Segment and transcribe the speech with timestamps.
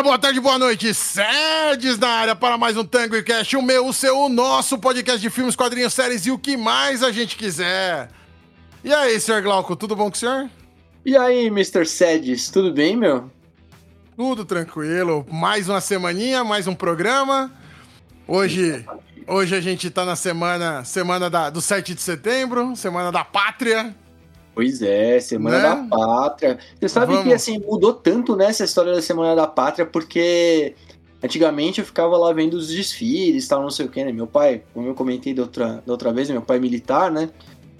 [0.00, 0.94] dia, boa tarde, boa noite.
[0.94, 4.78] Sedes na área para mais um Tango e Cash, o meu, o seu, o nosso
[4.78, 8.08] podcast de filmes, quadrinhos, séries e o que mais a gente quiser.
[8.82, 10.48] E aí, senhor Glauco, tudo bom com o senhor?
[11.04, 11.84] E aí, Mr.
[11.84, 13.30] Sedes, tudo bem, meu?
[14.16, 15.26] Tudo tranquilo.
[15.30, 17.52] Mais uma semaninha, mais um programa.
[18.26, 18.84] Hoje,
[19.26, 23.94] hoje a gente tá na semana, semana da, do 7 de setembro, semana da pátria.
[24.54, 25.62] Pois é, Semana né?
[25.62, 26.58] da Pátria.
[26.78, 27.26] Você sabe Vamos.
[27.26, 30.74] que assim, mudou tanto nessa né, história da Semana da Pátria, porque
[31.22, 34.12] antigamente eu ficava lá vendo os desfiles tal, não sei o que, né?
[34.12, 37.30] Meu pai, como eu comentei da outra, da outra vez, meu pai é militar, né?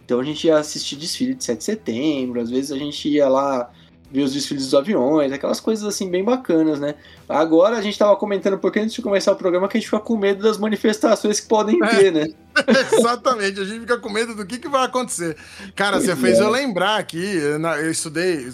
[0.05, 3.29] Então a gente ia assistir desfile de 7 de setembro, às vezes a gente ia
[3.29, 3.71] lá
[4.11, 6.97] ver os desfiles dos aviões, aquelas coisas assim bem bacanas, né?
[7.29, 10.01] Agora a gente tava comentando porque antes de começar o programa que a gente fica
[10.01, 11.87] com medo das manifestações que podem é.
[11.87, 12.27] ter, né?
[12.93, 15.37] Exatamente, a gente fica com medo do que, que vai acontecer.
[15.77, 16.17] Cara, pois você é.
[16.17, 18.49] fez eu lembrar aqui, eu estudei,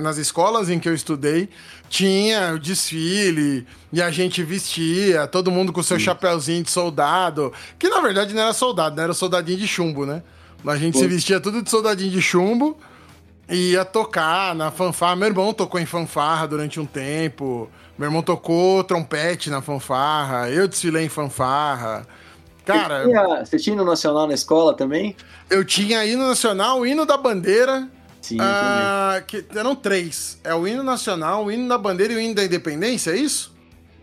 [0.00, 1.48] nas escolas em que eu estudei,
[1.88, 6.04] tinha o desfile e a gente vestia, todo mundo com seu Sim.
[6.04, 9.02] chapéuzinho de soldado, que na verdade não era soldado, né?
[9.02, 10.22] Era soldadinho de chumbo, né?
[10.64, 11.00] A gente Pô.
[11.00, 12.78] se vestia tudo de soldadinho de chumbo
[13.48, 15.16] ia tocar na fanfarra.
[15.16, 17.68] Meu irmão tocou em fanfarra durante um tempo.
[17.98, 20.50] Meu irmão tocou trompete na fanfarra.
[20.50, 22.06] Eu desfilei em fanfarra.
[22.64, 23.02] Cara.
[23.02, 25.16] Você tinha, você tinha hino nacional na escola também?
[25.50, 27.88] Eu tinha hino nacional, o hino da bandeira.
[28.20, 30.38] Sim, ah, que eram três.
[30.44, 33.52] É o hino nacional, o hino da bandeira e o hino da independência, é isso?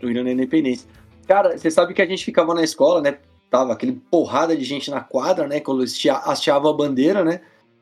[0.02, 0.86] O hino da independência.
[1.26, 3.16] Cara, você sabe que a gente ficava na escola, né?
[3.50, 5.60] Tava aquele porrada de gente na quadra, né?
[5.60, 7.40] Quando hasteava a bandeira, né?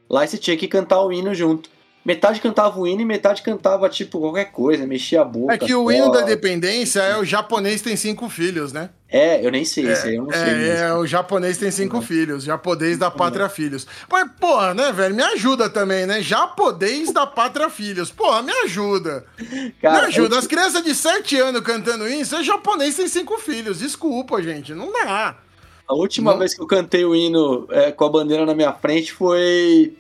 [0.09, 1.71] Lá você tinha que cantar o hino junto.
[2.09, 5.53] Metade cantava o hino e metade cantava, tipo, qualquer coisa, mexia a boca.
[5.53, 8.89] É que o hino da independência é o japonês tem cinco filhos, né?
[9.11, 10.41] É, eu nem sei, é, eu não sei.
[10.41, 13.87] É, é, o japonês tem cinco filhos, japonês da pátria filhos.
[14.11, 16.23] Mas, porra, né, velho, me ajuda também, né?
[16.23, 18.11] Japonês da pátria filhos.
[18.11, 19.27] Porra, me ajuda.
[19.83, 20.37] Cara, me ajuda.
[20.37, 20.39] Eu...
[20.39, 23.81] As crianças de sete anos cantando isso, é japonês tem cinco filhos.
[23.81, 25.37] Desculpa, gente, não dá.
[25.89, 26.39] A última não.
[26.39, 29.97] vez que eu cantei o hino é, com a bandeira na minha frente foi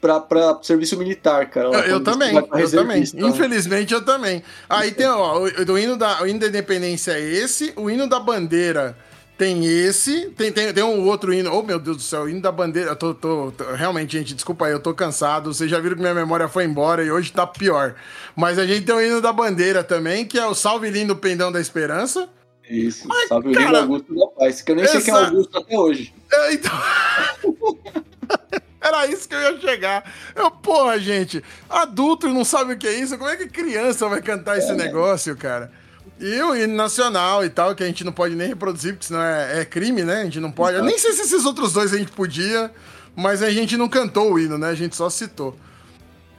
[0.00, 1.68] pra, pra serviço militar, cara.
[1.68, 3.02] Eu, eu também, eu também.
[3.16, 4.42] Infelizmente, eu também.
[4.68, 8.06] Aí tem, ó, o, o, hino da, o hino da independência é esse, o hino
[8.06, 8.96] da bandeira
[9.38, 11.50] tem esse, tem, tem, tem um outro hino.
[11.50, 12.90] Oh, meu Deus do céu, o hino da bandeira.
[12.90, 15.54] Eu tô, tô, tô, realmente, gente, desculpa aí, eu tô cansado.
[15.54, 17.94] Vocês já viram que minha memória foi embora e hoje tá pior.
[18.36, 21.50] Mas a gente tem o hino da bandeira também, que é o Salve Lindo Pendão
[21.50, 22.28] da Esperança.
[22.70, 25.00] Isso, Mas, cara, o lindo Augusto da Paz, que eu nem essa...
[25.00, 26.14] sei quem é Augusto até hoje.
[26.32, 26.72] É, então...
[28.80, 30.10] Era isso que eu ia chegar.
[30.34, 33.18] Eu, porra, gente, adulto não sabe o que é isso.
[33.18, 34.74] Como é que criança vai cantar esse é.
[34.74, 35.70] negócio, cara?
[36.18, 39.22] E o hino nacional e tal, que a gente não pode nem reproduzir, porque senão
[39.22, 40.22] é, é crime, né?
[40.22, 40.76] A gente não pode.
[40.76, 42.70] Eu nem sei se esses outros dois a gente podia,
[43.14, 44.68] mas a gente não cantou o hino, né?
[44.68, 45.56] A gente só citou.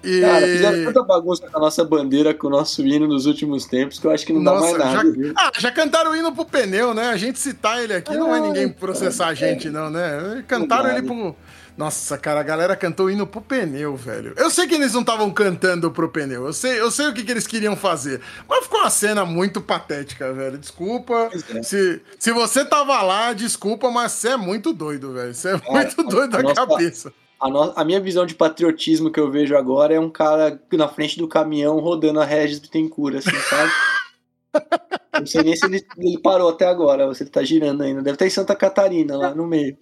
[0.03, 0.21] E...
[0.21, 3.99] Cara, fizeram tanta bagunça com a nossa bandeira, com o nosso hino nos últimos tempos,
[3.99, 5.27] que eu acho que não nossa, dá mais nada.
[5.27, 5.33] Já...
[5.37, 7.09] Ah, já cantaram o hino pro pneu, né?
[7.09, 9.71] A gente citar ele aqui, é, não vai ninguém processar a gente, é.
[9.71, 10.43] não, né?
[10.47, 11.35] Cantaram ele pro.
[11.77, 14.33] Nossa, cara, a galera cantou indo pro pneu, velho.
[14.37, 16.45] Eu sei que eles não estavam cantando pro pneu.
[16.45, 18.21] Eu sei, eu sei o que, que eles queriam fazer.
[18.47, 20.57] Mas ficou uma cena muito patética, velho.
[20.57, 21.29] Desculpa.
[21.55, 21.63] É.
[21.63, 25.33] Se, se você tava lá, desculpa, mas você é muito doido, velho.
[25.33, 27.13] Você é muito doido da nossa, cabeça.
[27.41, 30.87] A, no, a, minha visão de patriotismo que eu vejo agora é um cara na
[30.87, 33.71] frente do caminhão rodando a Regis Bittencourt, assim, sabe?
[35.19, 38.01] Não sei nem se ele, ele, parou até agora, você tá girando ainda.
[38.01, 39.75] Deve estar em Santa Catarina, lá no meio.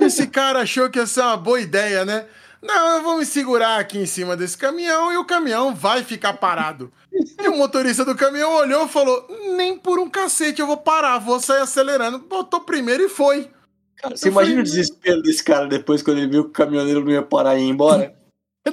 [0.00, 2.26] Esse cara achou que ia ser uma boa ideia, né?
[2.62, 6.34] Não, eu vou me segurar aqui em cima desse caminhão e o caminhão vai ficar
[6.34, 6.92] parado.
[7.12, 9.26] E o motorista do caminhão olhou e falou:
[9.56, 12.18] Nem por um cacete eu vou parar, vou sair acelerando.
[12.18, 13.50] Botou primeiro e foi.
[13.96, 17.10] Cara, você imagina o desespero desse cara depois quando ele viu que o caminhoneiro não
[17.10, 18.14] ia parar e ir embora?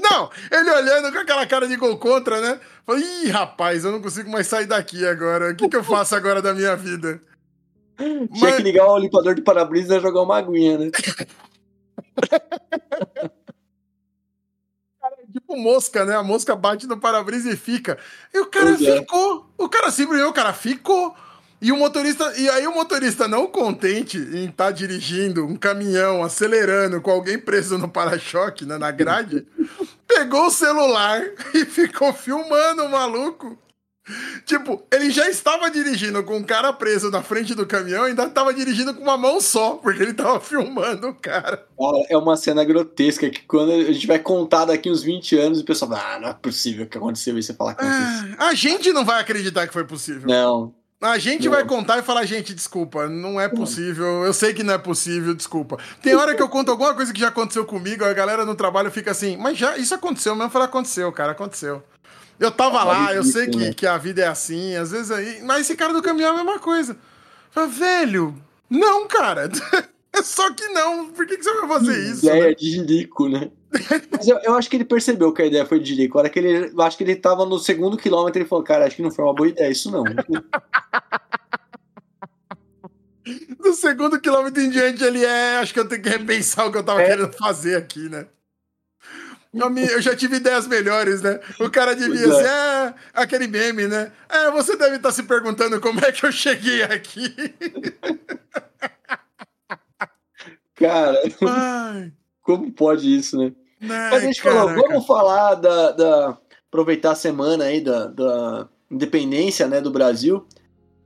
[0.01, 2.59] Não, ele olhando com aquela cara de gol contra, né?
[2.85, 5.51] Falei, ih, rapaz, eu não consigo mais sair daqui agora.
[5.51, 7.21] O que, que eu faço agora da minha vida?
[7.97, 8.55] Tinha Mas...
[8.55, 10.91] que ligar o limpador de para-brisa e jogar uma aguinha, né?
[15.33, 16.15] tipo mosca, né?
[16.15, 17.97] A mosca bate no para-brisa e fica.
[18.33, 18.99] E o cara pois é.
[18.99, 19.49] ficou.
[19.57, 19.63] É.
[19.63, 21.15] O cara simplesmente, o cara ficou.
[21.63, 26.21] E o motorista, e aí o motorista não contente em estar tá dirigindo um caminhão,
[26.21, 29.47] acelerando com alguém preso no para-choque, né, na grade,
[30.05, 31.23] pegou o celular
[31.53, 33.57] e ficou filmando o maluco.
[34.45, 38.25] Tipo, ele já estava dirigindo com um cara preso na frente do caminhão e ainda
[38.25, 41.65] estava dirigindo com uma mão só, porque ele estava filmando o cara.
[42.09, 45.63] É uma cena grotesca que quando a gente vai contar daqui uns 20 anos, o
[45.63, 47.47] pessoal fala, ah, não é possível que aconteceu isso.
[47.47, 48.35] Você fala que aconteceu.
[48.37, 50.27] Ah, a gente não vai acreditar que foi possível.
[50.27, 54.23] Não, a gente vai contar e falar, gente, desculpa, não é possível.
[54.23, 55.77] Eu sei que não é possível, desculpa.
[56.01, 58.89] Tem hora que eu conto alguma coisa que já aconteceu comigo, a galera no trabalho
[58.89, 60.49] fica assim, mas já isso aconteceu mesmo?
[60.49, 61.83] Falo, aconteceu, cara, aconteceu.
[62.39, 63.73] Eu tava lá, eu sei que, né?
[63.73, 65.41] que a vida é assim, às vezes aí.
[65.43, 66.97] Mas esse cara do caminhão é a mesma coisa.
[67.51, 68.35] Fala, velho,
[68.69, 69.49] não, cara.
[70.13, 71.09] É só que não.
[71.09, 72.25] Por que, que você vai fazer isso?
[72.25, 72.53] Ideia né?
[72.53, 73.51] de jirico, né?
[74.11, 76.17] Mas eu, eu, acho que ele percebeu que a ideia foi de jirico.
[76.17, 76.71] A hora que ele.
[76.71, 79.25] Eu acho que ele tava no segundo quilômetro e falou, cara, acho que não foi
[79.25, 80.03] uma boa ideia isso, não.
[83.59, 85.57] no segundo quilômetro em diante, ele é.
[85.57, 87.07] Acho que eu tenho que repensar o que eu tava é.
[87.07, 88.27] querendo fazer aqui, né?
[89.53, 91.39] Eu já tive ideias melhores, né?
[91.59, 94.11] O cara devia ser é, aquele meme, né?
[94.27, 97.31] É, você deve estar tá se perguntando como é que eu cheguei aqui.
[100.75, 102.11] Cara, Ai.
[102.41, 103.53] como pode isso, né?
[103.81, 104.67] Ai, Mas a gente caraca.
[104.67, 106.37] falou, vamos falar da, da,
[106.67, 110.45] aproveitar a semana aí da, da independência, né, do Brasil.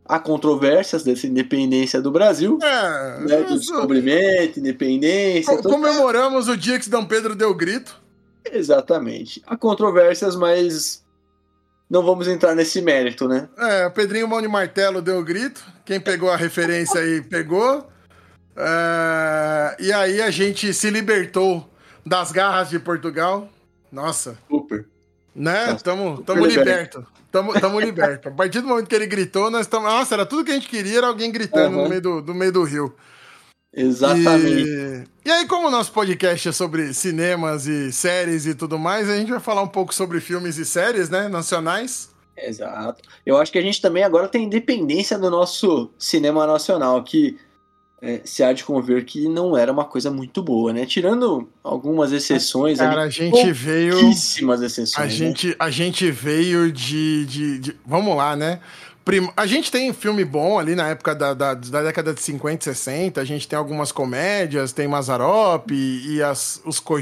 [0.06, 2.58] Há controvérsias dessa independência do Brasil.
[2.62, 5.62] É, né, do descobrimento, independência.
[5.62, 8.00] comemoramos o dia que Dom Pedro deu grito.
[8.50, 9.44] Exatamente.
[9.46, 11.04] Há controvérsias, mas
[11.90, 13.50] não vamos entrar nesse mérito, né?
[13.58, 15.62] É, o Pedrinho Mão de Martelo deu o grito.
[15.86, 17.88] Quem pegou a referência aí pegou.
[18.58, 21.70] É, e aí a gente se libertou
[22.04, 23.48] das garras de Portugal.
[23.92, 24.38] Nossa.
[24.50, 24.88] Super.
[25.36, 25.74] Né?
[25.76, 27.06] Estamos liberto.
[27.28, 28.32] Estamos libertos.
[28.32, 29.88] A partir do momento que ele gritou, nós estamos.
[29.88, 31.84] Nossa, era tudo que a gente queria, era alguém gritando uhum.
[31.84, 32.96] no, meio do, no meio do rio.
[33.72, 34.64] Exatamente.
[34.64, 35.04] E...
[35.26, 39.16] e aí, como o nosso podcast é sobre cinemas e séries e tudo mais, a
[39.16, 41.28] gente vai falar um pouco sobre filmes e séries, né?
[41.28, 42.10] Nacionais.
[42.36, 43.04] Exato.
[43.26, 47.38] Eu acho que a gente também agora tem independência do nosso cinema nacional, que
[48.02, 50.86] é, se há de conver que não era uma coisa muito boa, né?
[50.86, 52.78] Tirando algumas exceções.
[52.78, 54.00] Cara, ali, a gente veio.
[54.00, 54.98] Pouquíssimas exceções.
[54.98, 55.10] A, né?
[55.10, 57.76] gente, a gente veio de, de, de.
[57.86, 58.60] Vamos lá, né?
[59.38, 62.76] A gente tem filme bom ali na época da, da, da, década de 50 e
[62.76, 63.22] 60.
[63.22, 66.98] A gente tem algumas comédias, tem Mazarop e, e as, os, co...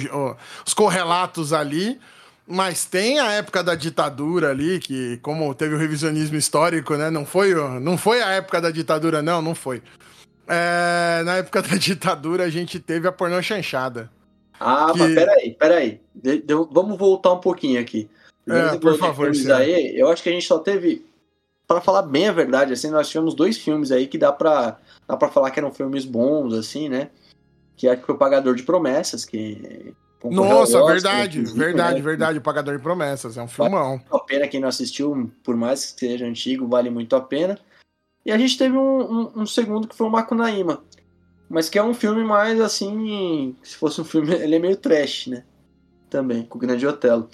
[0.65, 1.99] os correlatos ali.
[2.47, 7.09] Mas tem a época da ditadura ali, que como teve o revisionismo histórico, né?
[7.09, 9.81] Não foi, não foi a época da ditadura, não, não foi.
[10.47, 14.09] É, na época da ditadura a gente teve a pornô chanchada.
[14.59, 14.99] Ah, que...
[14.99, 16.01] mas peraí, peraí.
[16.13, 18.09] De, de, vamos voltar um pouquinho aqui.
[18.47, 21.03] É, por favor, aí, eu acho que a gente só teve
[21.67, 24.77] para falar bem a verdade, assim, nós tivemos dois filmes aí que dá pra,
[25.07, 27.09] dá pra falar que eram filmes bons, assim, né?
[27.75, 29.93] Que acho que foi o Pagador de Promessas, que.
[30.23, 32.01] Nossa, Oscar, verdade, verdade, né?
[32.01, 32.37] verdade.
[32.39, 33.97] O Pagador de Promessas, é um filmão.
[33.97, 37.59] Vale a pena quem não assistiu, por mais que seja antigo, vale muito a pena.
[38.25, 40.83] E a gente teve um, um, um segundo que foi o Macunaíma.
[41.47, 43.55] Mas que é um filme mais assim.
[43.61, 44.33] Se fosse um filme.
[44.35, 45.43] Ele é meio trash, né?
[46.09, 47.29] Também, com o Grande Otelo.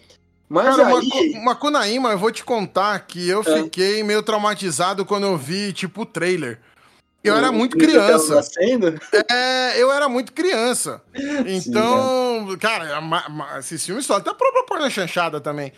[0.50, 1.42] Mas Cara, aí...
[1.42, 3.64] Macunaíma, eu vou te contar que eu é.
[3.64, 6.60] fiquei meio traumatizado quando eu vi, tipo, o trailer.
[7.24, 8.42] Eu era muito criança.
[9.30, 11.02] É, eu era muito criança.
[11.46, 13.02] Então, Sim, cara,
[13.60, 15.72] esses filmes só até a própria porna chanchada também.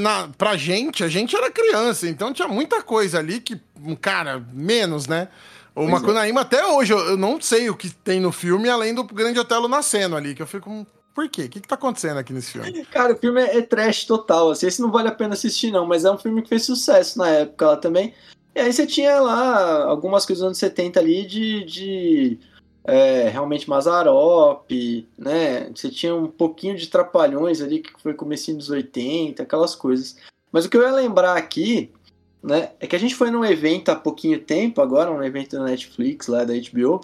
[0.00, 3.60] Na, pra gente, a gente era criança, então tinha muita coisa ali que,
[4.00, 5.28] cara, menos, né?
[5.74, 6.42] O pois Macunaíma, é.
[6.42, 10.16] até hoje, eu não sei o que tem no filme, além do Grande Otelo nascendo
[10.16, 11.42] ali, que eu fico, por quê?
[11.42, 12.84] O que, que tá acontecendo aqui nesse filme?
[12.86, 15.86] Cara, o filme é, é trash total, assim, esse não vale a pena assistir não,
[15.86, 18.14] mas é um filme que fez sucesso na época lá também.
[18.54, 22.38] E aí você tinha lá algumas coisas dos anos 70 ali de, de
[22.84, 24.70] é, realmente Mazarop,
[25.18, 25.70] né?
[25.74, 30.16] Você tinha um pouquinho de Trapalhões ali, que foi comecinho dos 80, aquelas coisas.
[30.52, 31.90] Mas o que eu ia lembrar aqui,
[32.42, 35.64] né, é que a gente foi num evento há pouquinho tempo agora, um evento da
[35.64, 37.00] Netflix lá da HBO,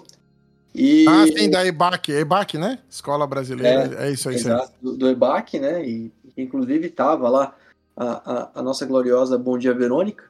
[0.73, 1.05] e...
[1.07, 2.79] Ah, sim, da EBAC, EBAC, né?
[2.89, 4.35] Escola Brasileira, é, é isso aí.
[4.35, 5.85] Exato, do, do EBAC, né?
[5.85, 7.53] E inclusive estava lá
[7.95, 10.23] a, a, a, nossa gloriosa Bom Dia Verônica,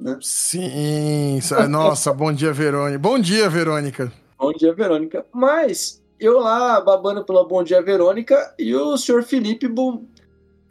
[0.00, 0.18] né?
[0.20, 1.38] Sim,
[1.68, 2.98] nossa, Bom Dia Verônica.
[2.98, 4.12] Bom dia, Verônica.
[4.38, 5.26] Bom dia, Verônica.
[5.32, 10.04] Mas eu lá babando pela Bom Dia Verônica e o senhor Felipe bom,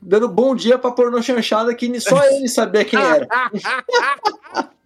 [0.02, 3.28] dando bom dia pra pornô chanchada que só ele sabia quem era.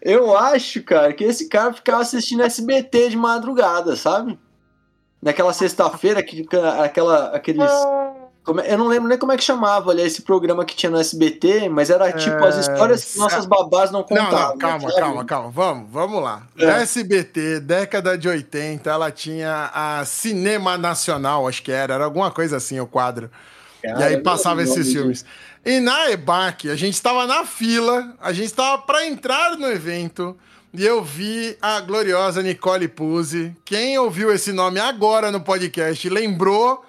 [0.00, 4.38] Eu acho, cara, que esse cara ficava assistindo SBT de madrugada, sabe?
[5.22, 6.46] Naquela sexta-feira, que,
[6.82, 7.70] aquela, aqueles.
[8.62, 10.98] É, eu não lembro nem como é que chamava ali esse programa que tinha no
[10.98, 12.48] SBT, mas era tipo é...
[12.48, 14.30] as histórias que nossas babás não contavam.
[14.30, 15.50] Não, não, calma, né, calma, calma.
[15.50, 16.42] Vamos, vamos lá.
[16.58, 16.82] É.
[16.82, 22.58] SBT, década de 80, ela tinha a Cinema Nacional, acho que era, era alguma coisa
[22.58, 23.30] assim o quadro.
[23.82, 25.24] Cara, e aí passava esses filmes.
[25.64, 30.36] E na EBAC, a gente estava na fila, a gente estava para entrar no evento
[30.72, 33.56] e eu vi a gloriosa Nicole Puzzi.
[33.64, 36.84] Quem ouviu esse nome agora no podcast lembrou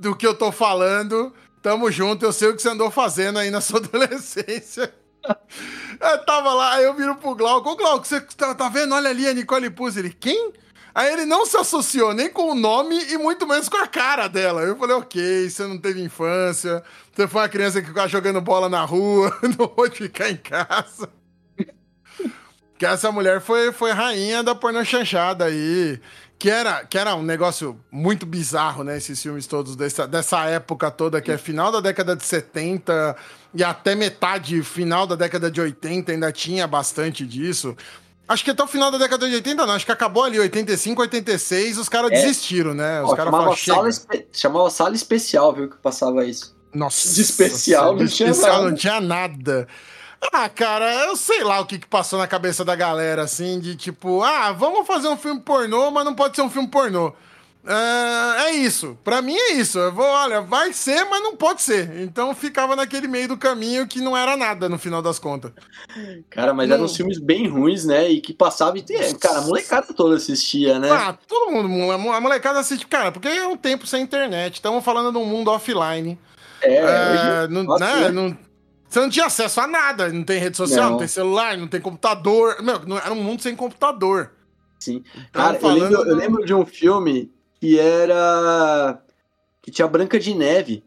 [0.00, 1.32] do que eu tô falando.
[1.62, 4.92] Tamo junto, eu sei o que você andou fazendo aí na sua adolescência.
[6.00, 7.68] Eu tava lá, aí eu viro pro Glauco.
[7.68, 8.94] Ô, Glauco, você tá, tá vendo?
[8.94, 9.98] Olha ali a Nicole Puzzi.
[10.00, 10.52] Ele, quem?
[10.94, 14.26] Aí ele não se associou nem com o nome e muito menos com a cara
[14.26, 14.62] dela.
[14.62, 18.68] Eu falei, ok, você não teve infância, você foi uma criança que ficava jogando bola
[18.68, 21.08] na rua, não pode ficar em casa.
[22.78, 26.00] que essa mulher foi, foi rainha da pornô chanchada aí.
[26.40, 28.96] Que era, que era um negócio muito bizarro, né?
[28.96, 33.14] Esses filmes todos dessa, dessa época toda, que é final da década de 70
[33.52, 37.76] e até metade, final da década de 80, ainda tinha bastante disso.
[38.26, 39.74] Acho que até o final da década de 80, não.
[39.74, 42.14] Acho que acabou ali, 85, 86, os caras é.
[42.14, 43.02] desistiram, né?
[43.02, 43.90] Os caras falaram, sala.
[44.32, 46.56] Chamava sala especial, viu, que passava isso.
[46.72, 47.12] Nossa.
[47.12, 48.70] De especial não tinha especial nada.
[48.70, 49.68] não tinha nada.
[50.32, 53.74] Ah, cara, eu sei lá o que, que passou na cabeça da galera, assim, de
[53.74, 57.12] tipo, ah, vamos fazer um filme pornô, mas não pode ser um filme pornô.
[57.66, 58.96] É, é isso.
[59.04, 59.78] Para mim é isso.
[59.78, 62.00] Eu vou, olha, vai ser, mas não pode ser.
[62.00, 65.52] Então ficava naquele meio do caminho que não era nada no final das contas.
[66.30, 66.76] Cara, mas não...
[66.76, 68.08] eram filmes bem ruins, né?
[68.08, 68.82] E que passava e
[69.14, 70.90] cara, a molecada toda assistia, né?
[70.90, 74.54] Ah, todo mundo, a molecada assiste, cara, porque é um tempo sem internet.
[74.54, 76.18] Estamos falando de um mundo offline.
[76.62, 77.52] É, é hoje...
[77.52, 78.00] não, Nossa, né?
[78.00, 78.10] né?
[78.10, 78.38] não,
[78.90, 81.68] você não tinha acesso a nada, não tem rede social, não, não tem celular, não
[81.68, 82.60] tem computador.
[82.60, 84.32] Meu, não, era um mundo sem computador.
[84.80, 85.04] Sim.
[85.30, 87.30] Cara, eu lembro, eu lembro de um filme
[87.60, 89.00] que era.
[89.62, 90.82] que tinha Branca de Neve.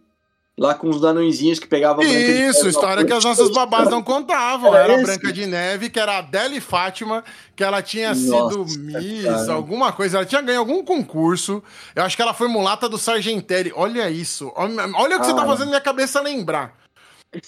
[0.55, 2.69] Lá com os danõezinhos que pegavam Isso, Neve.
[2.69, 4.75] história que as nossas babás não contavam.
[4.75, 7.23] Era, era Branca de Neve, que era a Adele Fátima,
[7.55, 9.53] que ela tinha Nossa, sido Miss, cara.
[9.53, 10.17] alguma coisa.
[10.17, 11.63] Ela tinha ganho algum concurso.
[11.95, 13.73] Eu acho que ela foi mulata do Sargentelli.
[13.75, 14.51] Olha isso.
[14.55, 16.82] Olha, olha o que você tá fazendo minha cabeça lembrar.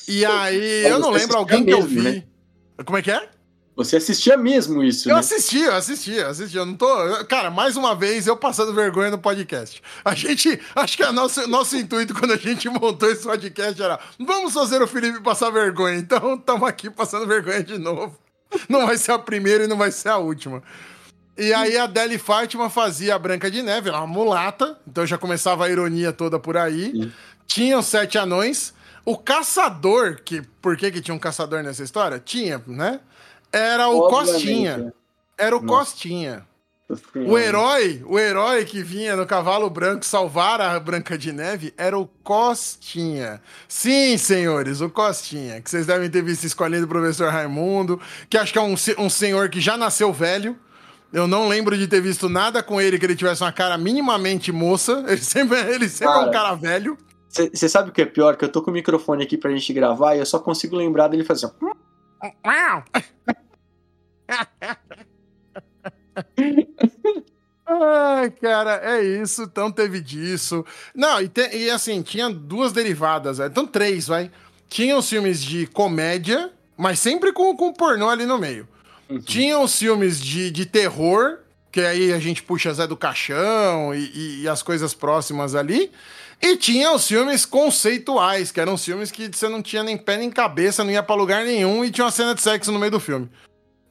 [0.07, 2.01] E aí, eu não lembro alguém que eu vi.
[2.01, 2.23] Né?
[2.85, 3.29] Como é que é?
[3.75, 5.19] Você assistia mesmo isso, Eu né?
[5.19, 6.61] assistia, eu assistia, assistia.
[6.61, 6.87] Eu não tô.
[7.25, 9.81] Cara, mais uma vez eu passando vergonha no podcast.
[10.03, 10.59] A gente.
[10.73, 14.81] Acho que o nosso, nosso intuito quando a gente montou esse podcast era: vamos fazer
[14.81, 15.97] o Felipe passar vergonha.
[15.97, 18.17] Então estamos aqui passando vergonha de novo.
[18.69, 20.63] Não vai ser a primeira e não vai ser a última.
[21.37, 25.17] E aí a Deli Fátima fazia a Branca de Neve, era uma mulata, então já
[25.17, 26.91] começava a ironia toda por aí.
[26.91, 27.11] Sim.
[27.45, 28.73] Tinha os sete anões.
[29.05, 32.19] O caçador, que por que, que tinha um caçador nessa história?
[32.19, 32.99] Tinha, né?
[33.51, 34.33] Era o Obviamente.
[34.33, 34.93] Costinha.
[35.37, 35.91] Era o Nossa.
[35.91, 36.47] Costinha.
[37.15, 41.97] O herói, o herói que vinha no cavalo branco salvar a Branca de Neve era
[41.97, 43.41] o Costinha.
[43.67, 48.53] Sim, senhores, o Costinha, que vocês devem ter visto escolhendo do professor Raimundo, que acho
[48.53, 50.55] que é um, um senhor que já nasceu velho.
[51.11, 54.51] Eu não lembro de ter visto nada com ele que ele tivesse uma cara minimamente
[54.51, 55.03] moça.
[55.07, 56.97] Ele sempre, ele sempre cara, é um cara velho.
[57.35, 58.37] Você sabe o que é pior?
[58.37, 61.09] Que eu tô com o microfone aqui pra gente gravar e eu só consigo lembrar
[61.09, 61.55] dele fazer assim.
[67.67, 69.43] Ai, cara, é isso.
[69.43, 70.65] Então teve disso.
[70.95, 73.47] Não, e, te, e assim, tinha duas derivadas, né?
[73.47, 74.31] então três, vai.
[74.69, 78.65] Tinha os filmes de comédia, mas sempre com, com pornô ali no meio.
[79.09, 79.19] Uhum.
[79.19, 81.39] Tinha os filmes de, de terror,
[81.69, 85.91] que aí a gente puxa Zé do Caixão e, e, e as coisas próximas ali.
[86.45, 90.29] E tinha os filmes conceituais, que eram filmes que você não tinha nem pé nem
[90.29, 92.99] cabeça, não ia pra lugar nenhum e tinha uma cena de sexo no meio do
[92.99, 93.27] filme.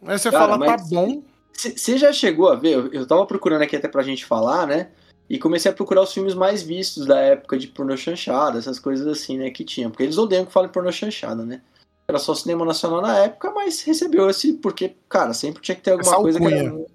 [0.07, 1.21] Aí você Cara, fala, tá bom.
[1.53, 2.91] Você já chegou a ver?
[2.93, 4.91] Eu tava procurando aqui até pra gente falar, né?
[5.29, 9.05] E comecei a procurar os filmes mais vistos da época de pornô chanchada, essas coisas
[9.09, 9.91] assim, né, que tinha.
[9.91, 11.61] Porque eles odeiam que falem pornô chanchada, né?
[12.07, 14.53] Era só cinema nacional na época, mas recebeu esse.
[14.53, 16.87] Porque, cara, sempre tinha que ter alguma Essa coisa que era,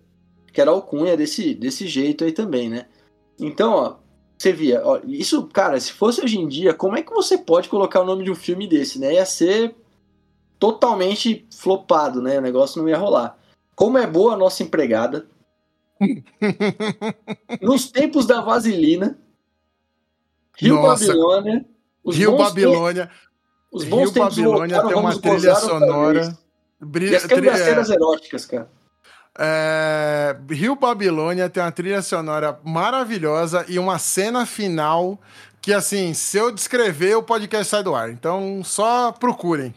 [0.53, 2.85] que era alcunha desse, desse jeito aí também, né?
[3.37, 3.95] Então, ó,
[4.39, 7.67] você via, ó, isso, cara, se fosse hoje em dia, como é que você pode
[7.67, 9.15] colocar o nome de um filme desse, né?
[9.15, 9.75] Ia ser
[10.57, 12.39] totalmente flopado, né?
[12.39, 13.37] O negócio não ia rolar.
[13.75, 15.27] Como é boa a nossa empregada.
[17.61, 19.19] Nos tempos da vaselina.
[20.57, 21.05] Rio nossa.
[21.05, 21.65] Babilônia.
[22.05, 23.11] Rio Babilônia.
[23.69, 26.37] Os bons Rio Babilônia tem uma trilha sonora.
[26.79, 28.71] Brilha, e as cangaceiras eróticas, cara.
[29.37, 35.19] É, Rio Babilônia tem uma trilha sonora maravilhosa e uma cena final
[35.61, 38.09] que, assim, se eu descrever, o podcast sai do ar.
[38.09, 39.73] Então, só procurem.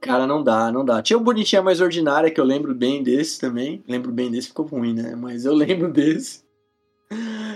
[0.00, 1.00] Cara, não dá, não dá.
[1.02, 3.82] Tinha o Bonitinha Mais Ordinária, que eu lembro bem desse também.
[3.86, 5.14] Lembro bem desse, ficou ruim, né?
[5.14, 6.42] Mas eu lembro desse.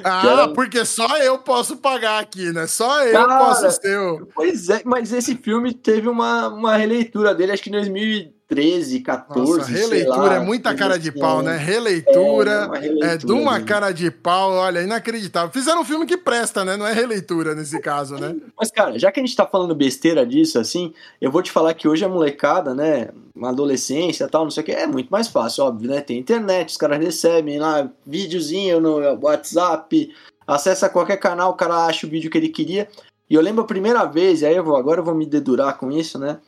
[0.05, 0.49] Ah, era...
[0.49, 2.67] porque só eu posso pagar aqui, né?
[2.67, 4.27] Só eu Cara, posso ser o...
[4.35, 9.01] Pois é, mas esse filme teve uma, uma releitura dele, acho que em 2000 13,
[9.01, 9.59] 14.
[9.59, 11.57] Nossa, releitura lá, é muita cara de pau, né?
[11.57, 15.51] Releitura é, releitura, é de uma cara de pau, olha, inacreditável.
[15.51, 16.77] Fizeram um filme que presta, né?
[16.77, 18.37] Não é releitura nesse caso, né?
[18.57, 21.75] Mas, cara, já que a gente tá falando besteira disso, assim, eu vou te falar
[21.75, 23.09] que hoje a molecada, né?
[23.35, 26.01] Uma adolescência e tal, não sei o que, é muito mais fácil, óbvio, né?
[26.01, 30.15] Tem internet, os caras recebem lá videozinho no WhatsApp,
[30.47, 32.89] acessa qualquer canal, o cara acha o vídeo que ele queria.
[33.29, 35.77] E eu lembro a primeira vez, e aí eu vou, agora eu vou me dedurar
[35.79, 36.39] com isso, né?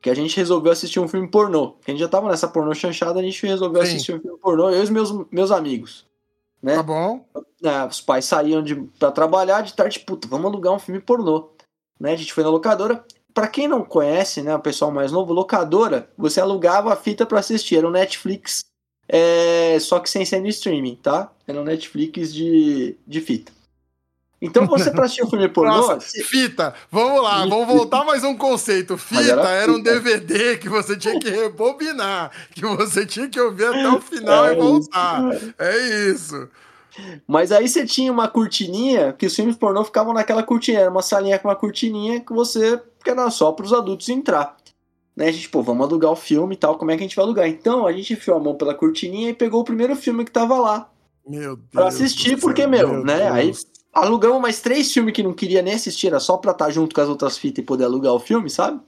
[0.00, 1.72] Que a gente resolveu assistir um filme pornô.
[1.84, 3.88] Que a gente já tava nessa pornô chanchada, a gente resolveu Sim.
[3.88, 6.06] assistir um filme pornô, eu e os meus, meus amigos.
[6.62, 6.76] né?
[6.76, 7.24] Tá bom.
[7.62, 11.50] É, os pais saíam de, pra trabalhar de tarde, puta, vamos alugar um filme pornô.
[11.98, 12.12] Né?
[12.12, 13.04] A gente foi na locadora.
[13.34, 17.38] Pra quem não conhece, né, o pessoal mais novo, locadora, você alugava a fita pra
[17.38, 17.76] assistir.
[17.76, 18.64] Era um Netflix,
[19.08, 21.30] é, só que sem ser no streaming, tá?
[21.46, 23.52] Era um Netflix de, de fita.
[24.40, 25.76] Então você pra assistir o filme pornô.
[25.76, 28.96] Nossa, fita, vamos lá, vamos voltar mais um conceito.
[28.98, 33.66] Fita era, era, um DVD que você tinha que rebobinar, que você tinha que ouvir
[33.66, 35.34] até o final é e voltar.
[35.34, 35.54] Isso.
[35.58, 36.48] É isso.
[37.26, 41.02] Mas aí você tinha uma cortininha, que os filmes pornô ficavam naquela cortininha, era uma
[41.02, 44.56] salinha com uma cortininha que você, que era só para os adultos entrar.
[45.16, 47.16] Né, a gente, pô, vamos alugar o filme e tal, como é que a gente
[47.16, 47.48] vai alugar?
[47.48, 50.56] Então a gente enfiou a mão pela cortininha e pegou o primeiro filme que tava
[50.58, 50.88] lá.
[51.26, 51.68] Meu Deus.
[51.72, 53.42] Pra assistir, porque, meu, meu né?
[53.42, 53.66] Deus.
[54.04, 57.00] Alugamos mais três filmes que não queria nem assistir, era só pra estar junto com
[57.00, 58.80] as outras fitas e poder alugar o filme, sabe?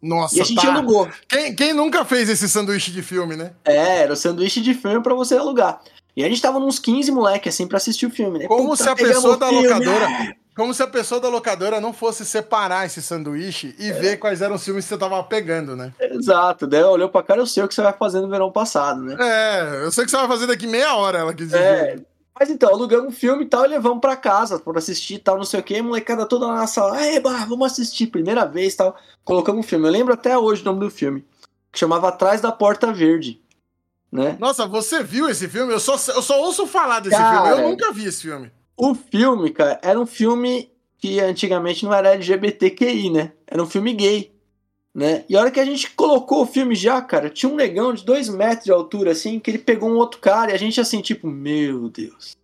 [0.00, 0.74] Nossa, e a gente tá.
[0.74, 1.08] alugou.
[1.28, 3.52] Quem, quem nunca fez esse sanduíche de filme, né?
[3.64, 5.80] É, era o sanduíche de filme para você alugar.
[6.16, 8.46] E a gente tava nos 15 moleque, assim, pra assistir o filme, né?
[8.46, 9.68] Como Puta, se a pessoa da filme.
[9.68, 10.36] locadora.
[10.56, 13.92] Como se a pessoa da locadora não fosse separar esse sanduíche e é.
[13.92, 15.92] ver quais eram os filmes que você tava pegando, né?
[16.00, 19.02] Exato, daí olhou pra cara, eu sei o que você vai fazer no verão passado,
[19.02, 19.16] né?
[19.20, 21.60] É, eu sei o que você vai fazer daqui meia hora, ela quis dizer.
[21.60, 21.98] É,
[22.38, 25.36] mas então, alugamos um filme e tal e levamos pra casa pra assistir e tal,
[25.36, 28.96] não sei o que, molecada toda na sala, eba, vamos assistir, primeira vez e tal.
[29.24, 31.24] Colocamos um filme, eu lembro até hoje o nome do filme,
[31.72, 33.40] que chamava Atrás da Porta Verde.
[34.12, 34.36] Né?
[34.38, 35.72] Nossa, você viu esse filme?
[35.72, 38.52] Eu só, eu só ouço falar desse cara, filme, eu nunca vi esse filme.
[38.76, 43.32] O filme, cara, era um filme que antigamente não era LGBTQI, né?
[43.46, 44.35] Era um filme gay,
[44.96, 45.26] né?
[45.28, 48.02] E a hora que a gente colocou o filme já, cara, tinha um negão de
[48.02, 51.02] dois metros de altura, assim, que ele pegou um outro cara e a gente assim,
[51.02, 52.34] tipo, meu Deus.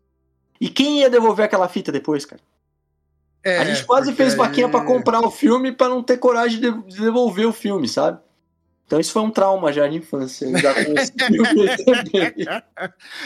[0.61, 2.42] E quem ia devolver aquela fita depois, cara?
[3.42, 4.71] É, a gente quase fez vaquinha aí...
[4.71, 8.21] para comprar o filme para não ter coragem de devolver o filme, sabe?
[8.86, 10.44] Então isso foi um trauma já de infância.
[10.44, 10.74] Eu, já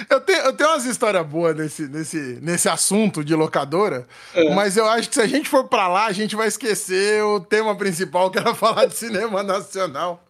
[0.08, 4.54] eu, tenho, eu tenho umas histórias boas nesse, nesse, nesse assunto de locadora, é.
[4.54, 7.40] mas eu acho que se a gente for para lá, a gente vai esquecer o
[7.40, 10.22] tema principal, que era falar de cinema nacional.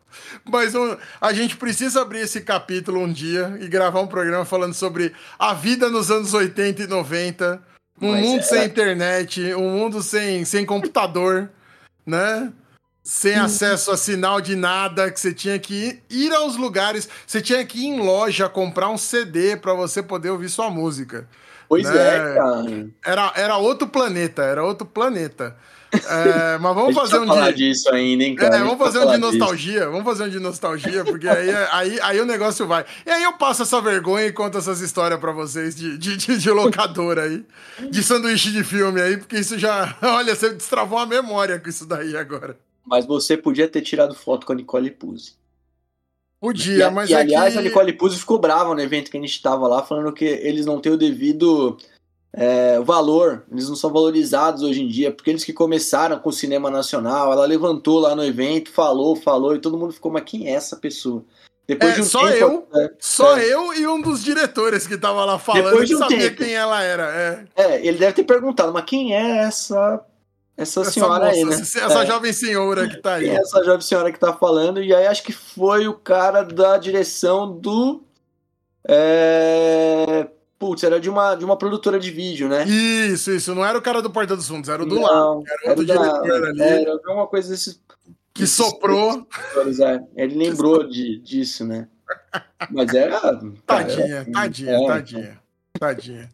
[0.45, 4.75] Mas um, a gente precisa abrir esse capítulo um dia e gravar um programa falando
[4.75, 7.63] sobre a vida nos anos 80 e 90,
[8.01, 11.51] um mas mundo sem internet, um mundo sem, sem computador,
[12.07, 12.53] né?
[13.07, 17.65] Sem acesso a sinal de nada, que você tinha que ir, aos lugares, você tinha
[17.65, 21.29] que ir em loja comprar um CD para você poder ouvir sua música.
[21.69, 21.93] Pois né?
[21.93, 22.89] é, cara.
[23.05, 25.57] Era, era outro planeta, era outro planeta.
[25.97, 27.69] É, mas vamos fazer um falar de...
[27.69, 28.57] disso ainda, hein, cara?
[28.57, 29.91] É, vamos fazer um de nostalgia, disso.
[29.93, 32.85] vamos fazer um de nostalgia, porque aí, aí, aí o negócio vai.
[33.07, 36.39] E aí eu passo essa vergonha e conto essas histórias para vocês de, de, de,
[36.39, 37.47] de locadora aí,
[37.89, 39.97] de sanduíche de filme aí, porque isso já.
[40.03, 42.59] Olha, você destravou a memória com isso daí agora.
[42.87, 45.35] Mas você podia ter tirado foto com a Nicole Puzzi.
[46.41, 47.59] Podia, e, mas e, é aliás, que...
[47.59, 50.65] a Nicole Puzzi ficou brava no evento que a gente estava lá, falando que eles
[50.65, 51.77] não têm o devido
[52.33, 56.33] é, valor, eles não são valorizados hoje em dia, porque eles que começaram com o
[56.33, 60.47] cinema nacional, ela levantou lá no evento, falou, falou, e todo mundo ficou, mas quem
[60.47, 61.25] é essa pessoa?
[61.67, 63.53] Depois é, de um só tempo, eu, é, só é.
[63.53, 66.37] eu e um dos diretores que tava lá falando Depois de um sabia tempo.
[66.37, 67.49] quem ela era.
[67.57, 67.63] É.
[67.63, 70.01] é, ele deve ter perguntado, mas quem é essa
[70.57, 71.55] essa, essa senhora moça, aí, né?
[71.55, 72.07] Essa é.
[72.07, 73.29] jovem senhora que tá aí.
[73.29, 77.53] Essa jovem senhora que tá falando, e aí acho que foi o cara da direção
[77.53, 78.03] do.
[78.89, 80.29] É...
[80.59, 82.65] Putz, era de uma, de uma produtora de vídeo, né?
[82.65, 83.55] Isso, isso.
[83.55, 85.45] Não era o cara do Porta dos Fundos, era o do lado.
[85.47, 86.63] Era outro era diretor da, ali.
[86.63, 87.79] Era alguma coisa desse.
[88.33, 89.27] Que desse, soprou.
[90.17, 90.23] É.
[90.23, 91.89] Ele lembrou de, disso, né?
[92.71, 93.21] Mas era.
[93.67, 95.41] Tadinha, cara, tadinha, é, tadinha.
[95.79, 96.31] Tadinha.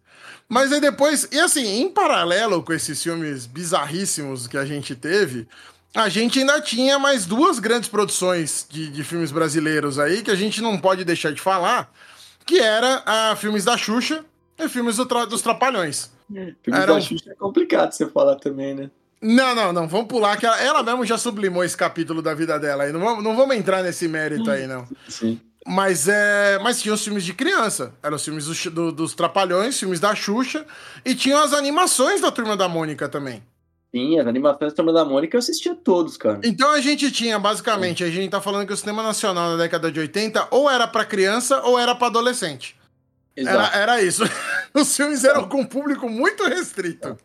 [0.53, 5.49] Mas aí depois, e assim, em paralelo com esses filmes bizarríssimos que a gente teve,
[5.95, 10.35] a gente ainda tinha mais duas grandes produções de, de filmes brasileiros aí que a
[10.35, 11.91] gente não pode deixar de falar,
[12.45, 14.27] que era a filmes da Xuxa
[14.59, 16.11] e filmes do tra dos Trapalhões.
[16.29, 16.97] filmes Eram...
[16.97, 18.91] da Xuxa é complicado você falar também, né?
[19.23, 22.59] Não, não, não, vamos pular, que ela, ela mesmo já sublimou esse capítulo da vida
[22.59, 22.93] dela aí.
[22.93, 24.87] Não vamos, não vamos entrar nesse mérito aí, não.
[25.09, 25.41] Sim.
[25.66, 27.94] Mas, é, mas tinha os filmes de criança.
[28.03, 30.66] Eram os filmes do, do, dos Trapalhões, filmes da Xuxa.
[31.05, 33.42] E tinham as animações da Turma da Mônica também.
[33.94, 36.40] Sim, as animações da Turma da Mônica eu assistia todos, cara.
[36.42, 39.92] Então a gente tinha, basicamente, a gente tá falando que o cinema nacional na década
[39.92, 42.75] de 80 ou era para criança ou era para adolescente.
[43.37, 44.22] Era, era isso.
[44.75, 47.16] Os filmes eram com um público muito restrito.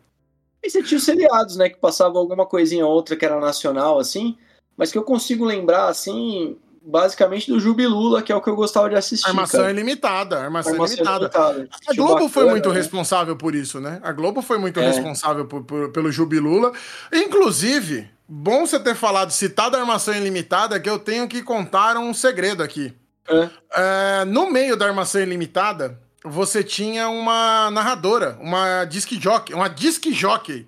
[0.62, 1.68] E você tinha os seriados, né?
[1.68, 4.36] Que passavam alguma coisinha ou outra que era nacional, assim.
[4.76, 6.56] Mas que eu consigo lembrar, assim,
[6.88, 9.28] basicamente do Jubilula, que é o que eu gostava de assistir.
[9.28, 9.70] Armação cara.
[9.70, 11.24] ilimitada, armação, armação ilimitada.
[11.26, 11.68] ilimitada.
[11.86, 12.74] A Globo bacana, foi muito né?
[12.74, 14.00] responsável por isso, né?
[14.02, 14.86] A Globo foi muito é.
[14.86, 16.72] responsável por, por, pelo Jubilula.
[17.12, 22.14] Inclusive, bom você ter falado, citado a armação ilimitada, que eu tenho que contar um
[22.14, 22.94] segredo aqui.
[23.28, 23.50] É.
[23.74, 30.10] É, no meio da armação ilimitada, você tinha uma narradora, uma disc jockey, uma disc
[30.10, 30.66] jockey.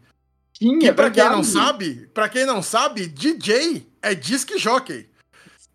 [0.53, 5.09] Tinha, que pra quem não sabe, para quem não sabe, DJ é disc jockey.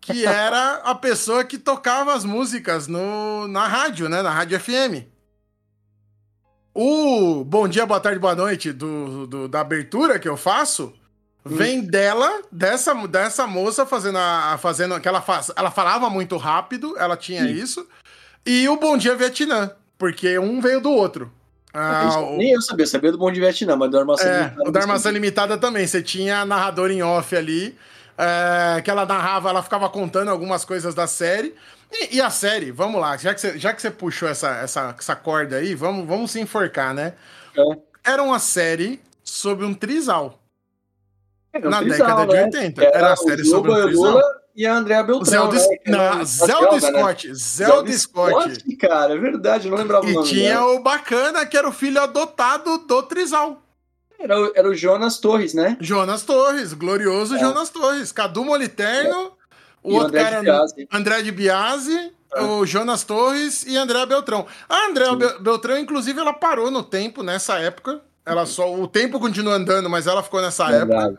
[0.06, 4.22] Que era a pessoa que tocava as músicas no, na rádio, né?
[4.22, 5.04] Na rádio FM.
[6.74, 10.92] O Bom Dia, Boa Tarde, Boa Noite do, do- da abertura que eu faço
[11.44, 14.58] vem dela, dessa, dessa moça fazendo a.
[14.60, 17.86] Fazendo, que ela, faz, ela falava muito rápido, ela tinha isso.
[18.44, 21.32] E o Bom Dia Vietnã, porque um veio do outro.
[21.72, 24.26] Ah, Isso, o- Nem eu sabia, eu sabia do Bom de Vietnã, mas do Armação
[24.26, 25.12] é, Limitada o da Armação.
[25.12, 25.86] Limitada também.
[25.86, 27.76] Você tinha a narradora em off ali,
[28.18, 31.54] é, que ela narrava, ela ficava contando algumas coisas da série.
[31.92, 34.94] E, e a série, vamos lá, já que você, já que você puxou essa, essa,
[34.98, 37.14] essa corda aí, vamos, vamos se enforcar, né?
[37.56, 38.12] É.
[38.12, 40.40] Era uma série sobre um trisal.
[41.54, 42.44] Um na trisal, década de né?
[42.44, 42.84] 80.
[42.84, 44.04] Era, Era a série sobre um trisal.
[44.12, 44.22] Lula
[44.54, 45.76] e a Andrea Beltrão, Zelda, né?
[45.86, 46.98] Não, Zelda Zelda, né?
[47.00, 47.34] Scott.
[47.34, 48.76] Zelda Scott.
[48.78, 50.72] cara, é verdade, não lembrava o E nome tinha dela.
[50.72, 53.62] o bacana, que era o filho adotado do trisal.
[54.18, 55.76] Era, o- era o Jonas Torres, né?
[55.80, 57.38] Jonas Torres, glorioso É.
[57.38, 58.12] Jonas Torres.
[58.12, 59.32] Cadu Moliterno,
[59.82, 60.88] o E o outro André cara, de Biasi.
[60.92, 62.42] André de Biasi, É.
[62.42, 64.46] o Jonas Torres e André Beltrão.
[64.68, 65.16] A André Sim.
[65.16, 68.00] Be- Beltrão, inclusive, ela parou no tempo nessa época.
[68.24, 68.74] Ela só.
[68.74, 70.86] O tempo continua andando, mas ela ficou nessa época.
[70.98, 71.18] Verdade.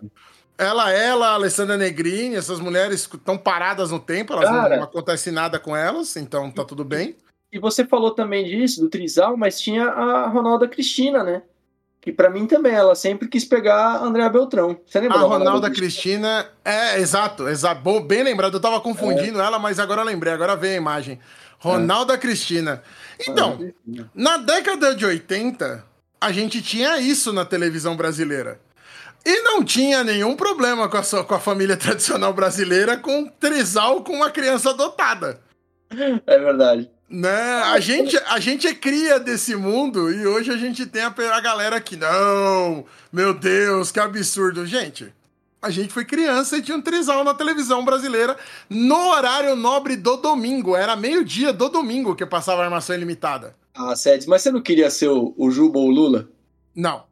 [0.58, 4.76] Ela, ela, a Alessandra Negrini, essas mulheres estão paradas no tempo, elas não, Cara.
[4.78, 7.16] não acontece nada com elas, então tá tudo bem.
[7.54, 11.44] E você falou também disso, do Trisal, mas tinha a Ronalda Cristina, né?
[12.08, 14.80] Que pra mim também, ela sempre quis pegar a Andrea Beltrão.
[14.88, 17.82] Você lembra A da Ronalda Cristina, é, exato, exato.
[17.82, 21.20] Bom, bem lembrado, eu tava confundindo ela, mas agora eu lembrei, agora veio a imagem.
[21.60, 22.82] Ronalda Cristina.
[23.28, 24.10] Então, Cristina.
[24.15, 25.84] Na década de 80,
[26.22, 28.58] a gente tinha isso na televisão brasileira.
[29.26, 33.28] E não tinha nenhum problema com a, sua- com a família tradicional brasileira com um
[33.28, 35.41] trisal com uma criança adotada.
[36.26, 36.89] É verdade.
[37.10, 37.62] Né?
[37.63, 41.80] A, gente, a gente é cria desse mundo e hoje a gente tem a, galera
[41.80, 44.65] que, não, meu Deus, que absurdo.
[44.65, 45.13] Gente,
[45.62, 48.36] a gente foi criança e tinha um trisal na televisão brasileira
[48.70, 50.76] no horário nobre do domingo.
[50.76, 53.56] Era meio-dia do domingo que passava a armação ilimitada.
[53.74, 56.28] Ah, Sedes, mas você não queria ser o, o Juba ou o Lula?
[56.76, 57.04] Não.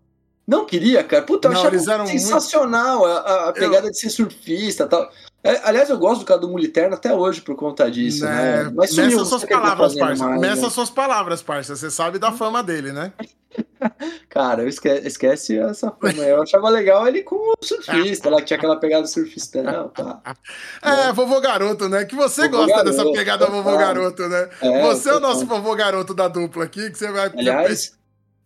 [0.47, 1.23] Não queria, cara.
[1.23, 5.11] Puta, eu Não, achava sensacional a, a- a pegada de ser surfista e tal.
[5.45, 8.63] É, aliás, eu gosto do Cadu Muliterno até hoje por conta disso, né?
[8.63, 8.71] Né?
[8.75, 10.25] Mas sumiu, suas o tá palavras, fazendo parça.
[10.27, 10.69] mais, Meça né?
[10.69, 11.75] suas palavras, parça.
[11.75, 13.13] Você sabe da fama dele, né?
[14.29, 16.23] Cara, eu esque- esquece essa fama.
[16.23, 20.19] Eu achava legal ele como surfista, lá que tinha aquela pegada surfistão, tá?
[20.81, 22.05] É, vovô garoto, né?
[22.05, 24.49] Que você Vovô gosta dessa garoto, pegada vovô garoto, né?
[24.61, 27.31] É, você é o nosso vovô garoto da dupla aqui, que você vai.
[27.37, 27.93] Aliás,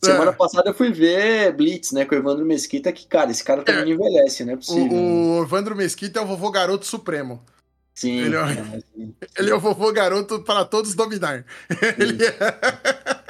[0.04, 0.06] É.
[0.06, 3.64] semana passada eu fui ver Blitz, né, com o Evandro Mesquita, que, cara, esse cara
[3.64, 3.94] também É.
[3.96, 4.98] envelhece, não é o, possível.
[4.98, 7.42] o Evandro Mesquita é o vovô garoto supremo.
[7.94, 9.14] Sim, ele é- é, sim.
[9.38, 11.44] Ele é o vovô garoto para todos dominar.
[11.98, 12.34] Ele é...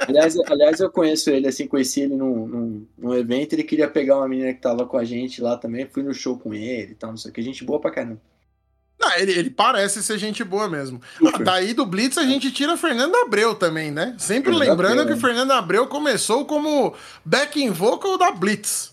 [0.06, 4.16] Aliás, aliás, eu conheço ele, assim, conheci ele num, num, num evento, ele queria pegar
[4.16, 6.94] uma menina que tava com a gente lá também, fui no show com ele e
[6.94, 8.20] tal, não sei o que, gente boa pra caramba.
[9.00, 11.00] Não, ele, ele parece ser gente boa mesmo.
[11.16, 11.40] Super.
[11.40, 14.14] Ah, daí do Blitz a gente tira Fernando Abreu também, né?
[14.18, 15.20] Sempre lembrando que né?
[15.20, 18.92] Fernando Abreu começou como backing vocal da Blitz.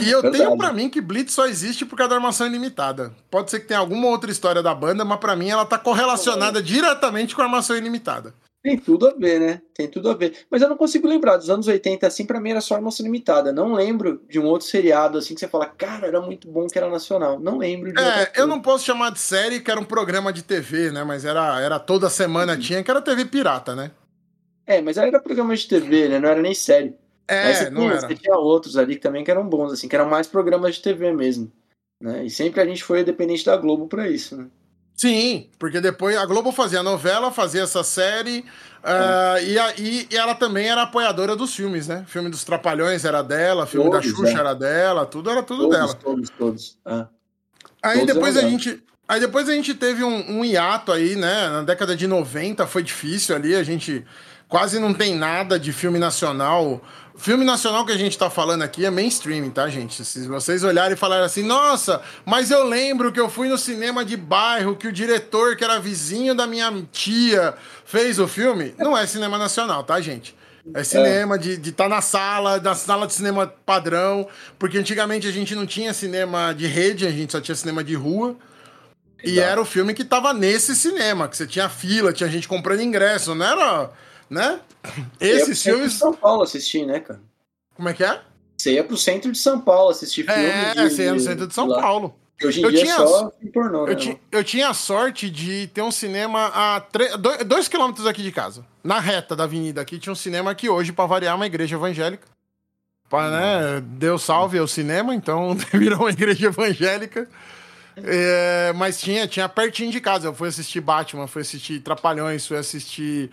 [0.00, 0.44] E eu Verdade.
[0.44, 3.12] tenho pra mim que Blitz só existe por causa da armação ilimitada.
[3.28, 6.62] Pode ser que tenha alguma outra história da banda, mas pra mim ela tá correlacionada
[6.62, 8.32] diretamente com a armação ilimitada.
[8.64, 9.60] Tem tudo a ver, né?
[9.74, 10.46] Tem tudo a ver.
[10.50, 13.52] Mas eu não consigo lembrar, dos anos 80, assim, pra mim era só Armação Limitada.
[13.52, 16.78] Não lembro de um outro seriado, assim, que você fala, cara, era muito bom que
[16.78, 17.38] era nacional.
[17.38, 18.46] Não lembro de É, eu coisa.
[18.46, 21.04] não posso chamar de série que era um programa de TV, né?
[21.04, 23.90] Mas era, era toda semana tinha, que era TV pirata, né?
[24.66, 26.18] É, mas era programa de TV, né?
[26.18, 26.94] Não era nem série.
[27.28, 28.00] É, você, não tinha, era.
[28.08, 30.80] você tinha outros ali que também que eram bons, assim, que eram mais programas de
[30.80, 31.52] TV mesmo.
[32.00, 32.24] Né?
[32.24, 34.46] E sempre a gente foi dependente da Globo pra isso, né?
[34.96, 38.44] Sim, porque depois a Globo fazia novela, fazia essa série,
[38.82, 42.04] ah, e, a- e- ela também era apoiadora dos filmes, né?
[42.06, 44.40] Filme dos Trapalhões era dela, filme da Todos, Xuxa é.
[44.40, 45.94] era dela, tudo era tudo Todos, dela.
[45.94, 46.78] todos, todos.
[46.86, 47.06] Ah.
[47.82, 48.82] Aí todos depois a gente.
[49.06, 51.48] Aí depois a gente teve um, um hiato aí, né?
[51.48, 54.02] Na década de 90 foi difícil ali, a gente
[54.48, 56.82] quase não tem nada de filme nacional.
[57.16, 60.04] Filme nacional que a gente tá falando aqui é mainstream, tá, gente?
[60.04, 64.04] Se vocês olharem e falarem assim, nossa, mas eu lembro que eu fui no cinema
[64.04, 67.54] de bairro, que o diretor, que era vizinho da minha tia,
[67.84, 68.74] fez o filme.
[68.78, 70.34] Não é cinema nacional, tá, gente?
[70.72, 74.26] É cinema de estar na sala, na sala de cinema padrão,
[74.58, 77.94] porque antigamente a gente não tinha cinema de rede, a gente só tinha cinema de
[77.94, 78.34] rua.
[79.22, 79.48] E Exato.
[79.50, 83.34] era o filme que tava nesse cinema, que você tinha fila, tinha gente comprando ingresso,
[83.34, 83.90] não era,
[84.28, 84.60] né?
[85.20, 87.20] Esses filmes, de São Paulo assistir, né, cara?
[87.74, 88.20] como é que é?
[88.56, 90.42] Você ia pro centro de São Paulo assistir filme.
[90.42, 91.80] É, você ia no centro de São lá.
[91.80, 92.14] Paulo.
[92.42, 95.82] Hoje em eu dia tinha, só pornô, eu, né, eu tinha a sorte de ter
[95.82, 98.66] um cinema a 3, dois quilômetros aqui de casa.
[98.82, 101.76] Na reta da avenida aqui tinha um cinema que hoje, para variar, é uma igreja
[101.76, 102.26] evangélica.
[103.08, 107.28] Pra, né, Deus salve o cinema, então virou uma igreja evangélica.
[107.96, 110.28] É, mas tinha, tinha pertinho de casa.
[110.28, 113.30] Eu fui assistir Batman, fui assistir Trapalhões, fui assistir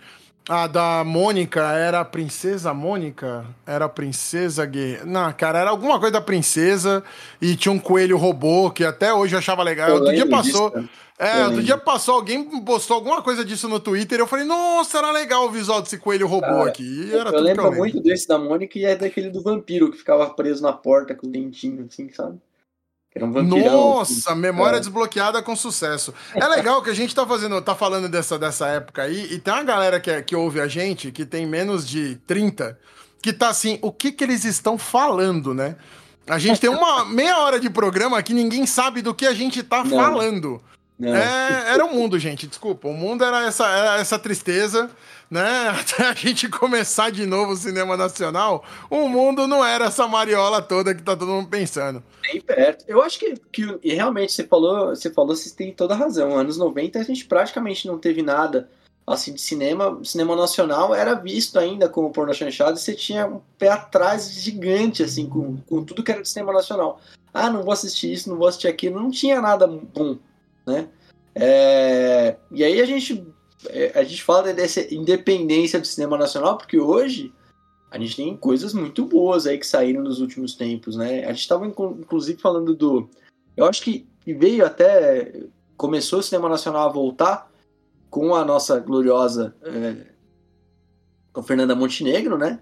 [0.48, 3.46] a da Mônica era a Princesa Mônica?
[3.66, 5.04] Era a Princesa Guerreira.
[5.04, 7.02] Não, cara, era alguma coisa da Princesa
[7.40, 9.88] e tinha um coelho robô que até hoje eu achava legal.
[9.88, 10.70] Eu outro dia passou.
[10.70, 14.44] Disso, é, outro dia passou, alguém postou alguma coisa disso no Twitter e eu falei,
[14.44, 17.10] nossa, era legal o visual desse coelho robô cara, aqui.
[17.12, 20.72] eu lembro muito desse da Mônica e é daquele do vampiro que ficava preso na
[20.72, 22.40] porta com o dentinho, assim, sabe?
[23.20, 23.42] Um.
[23.42, 24.80] Nossa, memória é.
[24.80, 26.14] desbloqueada com sucesso.
[26.34, 29.52] É legal que a gente tá fazendo, tá falando dessa, dessa época aí, e tem
[29.52, 32.78] uma galera que, é, que ouve a gente, que tem menos de 30,
[33.20, 35.76] que tá assim, o que que eles estão falando, né?
[36.26, 39.62] A gente tem uma meia hora de programa que ninguém sabe do que a gente
[39.62, 39.96] tá Não.
[39.96, 40.62] falando.
[41.00, 42.86] É, era o mundo, gente, desculpa.
[42.86, 44.88] O mundo era essa, era essa tristeza
[45.32, 45.68] né?
[45.80, 50.60] Até a gente começar de novo o cinema nacional, o mundo não era essa mariola
[50.60, 52.02] toda que tá todo mundo pensando.
[52.20, 52.84] Bem perto.
[52.86, 56.36] Eu acho que, que e realmente você falou, você falou, você tem toda a razão.
[56.36, 58.68] Anos 90 a gente praticamente não teve nada
[59.06, 63.40] assim de cinema, cinema nacional era visto ainda como porno chanchado e você tinha um
[63.58, 67.00] pé atrás gigante assim com, com tudo que era de cinema nacional.
[67.32, 70.18] Ah, não vou assistir isso, não vou assistir aquilo, não tinha nada bom,
[70.66, 70.88] né?
[71.34, 72.36] É...
[72.50, 73.31] E aí a gente
[73.94, 77.32] a gente fala dessa independência do cinema nacional, porque hoje
[77.90, 81.24] a gente tem coisas muito boas aí que saíram nos últimos tempos, né?
[81.24, 83.08] A gente estava inclusive falando do.
[83.56, 85.42] Eu acho que veio até.
[85.76, 87.50] Começou o cinema nacional a voltar
[88.08, 89.54] com a nossa gloriosa.
[89.62, 90.06] É,
[91.32, 92.60] com Fernanda Montenegro, né?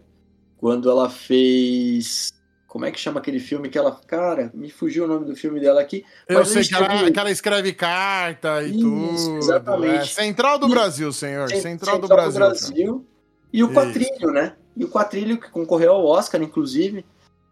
[0.57, 2.33] Quando ela fez
[2.71, 4.01] como é que chama aquele filme que ela.
[4.07, 6.05] Cara, me fugiu o nome do filme dela aqui.
[6.29, 9.39] Eu sei que ela, que ela, escreve carta e Isso, tudo.
[9.39, 9.97] Exatamente.
[9.97, 10.05] É.
[10.05, 11.49] Central do e, Brasil, senhor.
[11.49, 12.33] Central, Central do Brasil.
[12.33, 13.07] Do Brasil
[13.53, 14.55] e o Quatrilho, né?
[14.77, 17.05] E o Quatrilho, que concorreu ao Oscar, inclusive.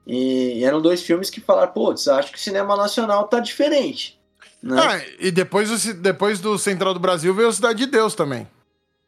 [0.07, 4.20] E, e eram dois filmes que falaram, pô, acho que o cinema nacional tá diferente.
[4.62, 4.81] Né?
[4.81, 8.46] Ah, e depois do, depois do Central do Brasil veio Cidade de Deus também.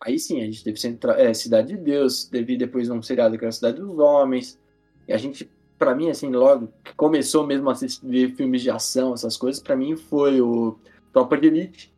[0.01, 3.44] Aí sim, a gente teve Central, é, Cidade de Deus, teve depois um seriado que
[3.44, 4.59] era Cidade dos Homens.
[5.07, 5.49] E a gente
[5.81, 9.75] para mim, assim, logo que começou mesmo a assistir filmes de ação, essas coisas, para
[9.75, 10.79] mim foi o
[11.11, 11.90] Tropa de Elite,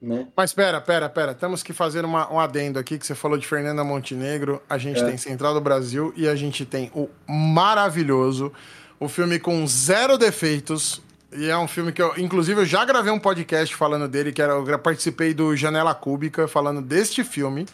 [0.00, 0.28] né?
[0.34, 3.46] Mas pera, pera, pera, temos que fazer uma, um adendo aqui, que você falou de
[3.46, 5.04] Fernanda Montenegro, a gente é.
[5.04, 8.50] tem Central do Brasil e a gente tem o maravilhoso,
[8.98, 13.12] o filme com zero defeitos, e é um filme que eu, inclusive, eu já gravei
[13.12, 17.66] um podcast falando dele, que era, eu participei do Janela Cúbica, falando deste filme,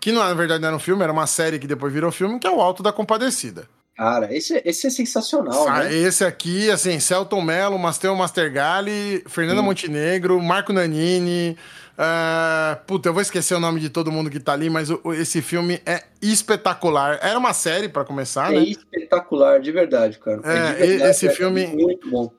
[0.00, 2.38] que não, na verdade não era um filme, era uma série que depois virou filme,
[2.38, 3.68] que é o Alto da Compadecida.
[3.96, 5.94] Cara, esse, esse é sensacional, ah, né?
[5.94, 9.66] Esse aqui, assim, Celton Mello, Masteo Mastergali, Fernanda Sim.
[9.66, 11.56] Montenegro, Marco Nanini.
[11.96, 15.00] Uh, puta, eu vou esquecer o nome de todo mundo que tá ali, mas o,
[15.14, 17.18] esse filme é espetacular.
[17.22, 18.64] Era uma série, para começar, é né?
[18.66, 20.42] É espetacular, de verdade, cara.
[20.44, 21.66] É, é verdade, esse é filme.
[21.66, 22.30] Muito bom.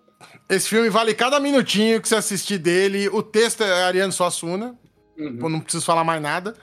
[0.47, 3.09] Esse filme vale cada minutinho que você assistir dele.
[3.09, 4.75] O texto é Ariano Suassuna.
[5.17, 5.49] Uhum.
[5.49, 6.53] Não preciso falar mais nada.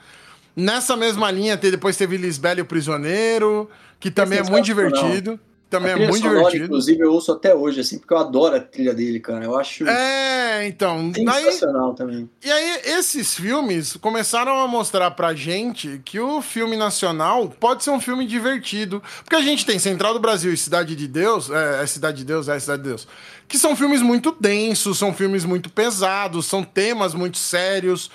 [0.55, 5.39] Nessa mesma linha, depois teve Lisbela e o Prisioneiro que também é, é muito divertido.
[5.67, 6.65] Também é muito sonora, divertido.
[6.65, 9.43] Inclusive, eu ouço até hoje, assim, porque eu adoro a trilha dele, cara.
[9.43, 9.85] Eu acho.
[9.87, 11.11] É, então.
[11.13, 12.29] Sensacional daí, também.
[12.43, 17.89] E aí, esses filmes começaram a mostrar pra gente que o filme nacional pode ser
[17.89, 19.01] um filme divertido.
[19.23, 21.49] Porque a gente tem Central do Brasil e Cidade de Deus.
[21.49, 23.07] É, é Cidade de Deus, é Cidade de Deus.
[23.47, 28.11] Que são filmes muito densos, são filmes muito pesados, são temas muito sérios.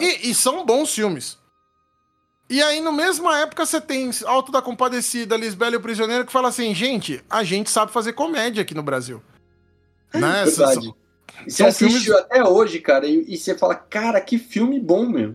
[0.00, 1.36] E, e são bons filmes.
[2.48, 6.32] E aí, na mesma época, você tem Alto da Compadecida, Lisbela e o Prisioneiro, que
[6.32, 9.22] fala assim, gente, a gente sabe fazer comédia aqui no Brasil.
[10.12, 10.44] É né?
[10.44, 10.84] verdade.
[10.84, 10.94] São,
[11.48, 12.22] você assistiu filmes...
[12.22, 15.34] até hoje, cara, e, e, você fala, cara, que filme bom, meu.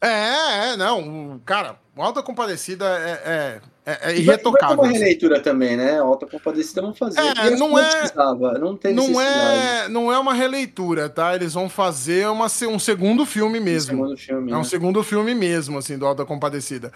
[0.00, 4.76] É, é, não, cara, Alta Compadecida é, é é, é irretocável.
[4.76, 5.98] Vai uma releitura também, né?
[5.98, 7.20] Alta Compadecida vão fazer.
[7.20, 8.12] É, não é,
[8.58, 11.34] não tem não é, não é uma releitura, tá?
[11.34, 13.94] Eles vão fazer uma, um segundo filme mesmo.
[13.94, 14.64] Um segundo filme, é um né?
[14.64, 16.92] segundo filme mesmo, assim, do Alta Compadecida.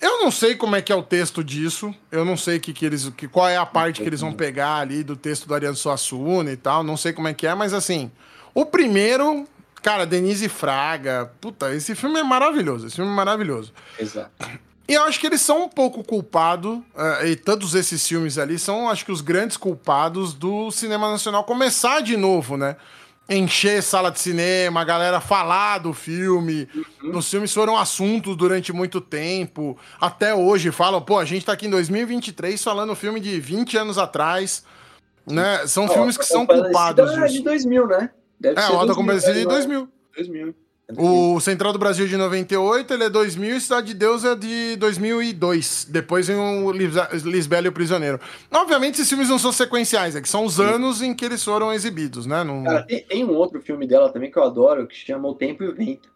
[0.00, 1.94] Eu não sei como é que é o texto disso.
[2.10, 4.76] Eu não sei que, que eles, que, qual é a parte que eles vão pegar
[4.76, 6.82] ali do texto do Ariano Suassuna e tal.
[6.82, 8.10] Não sei como é que é, mas assim,
[8.54, 9.46] o primeiro,
[9.82, 12.86] cara, Denise Fraga, puta, esse filme é maravilhoso.
[12.86, 13.74] Esse filme é maravilhoso.
[13.98, 14.30] Exato.
[14.90, 18.58] E eu acho que eles são um pouco culpados, uh, e todos esses filmes ali
[18.58, 22.74] são, acho que, os grandes culpados do cinema nacional começar de novo, né?
[23.28, 26.68] Encher sala de cinema, a galera falar do filme.
[27.04, 27.16] Uhum.
[27.16, 29.78] Os filmes foram assuntos durante muito tempo.
[30.00, 33.96] Até hoje falam, pô, a gente tá aqui em 2023 falando filme de 20 anos
[33.96, 34.64] atrás.
[35.24, 35.68] Né?
[35.68, 37.24] São filmes que são culpados disso.
[37.24, 38.10] É de 2000, né?
[38.40, 39.88] Deve é, o Auto Compadecida é de 2000.
[40.16, 40.54] 2000.
[40.96, 44.76] O Central do Brasil de 98, ele é 2000 e Cidade de Deus é de
[44.76, 45.86] 2002.
[45.90, 48.20] Depois vem o Lisbela e o Prisioneiro.
[48.50, 50.62] Obviamente, esses filmes não são sequenciais, é que são os Sim.
[50.62, 52.42] anos em que eles foram exibidos, né?
[52.42, 52.64] Num...
[52.64, 55.62] Cara, tem, tem, um outro filme dela também que eu adoro, que chama O Tempo
[55.62, 56.08] e o Vento.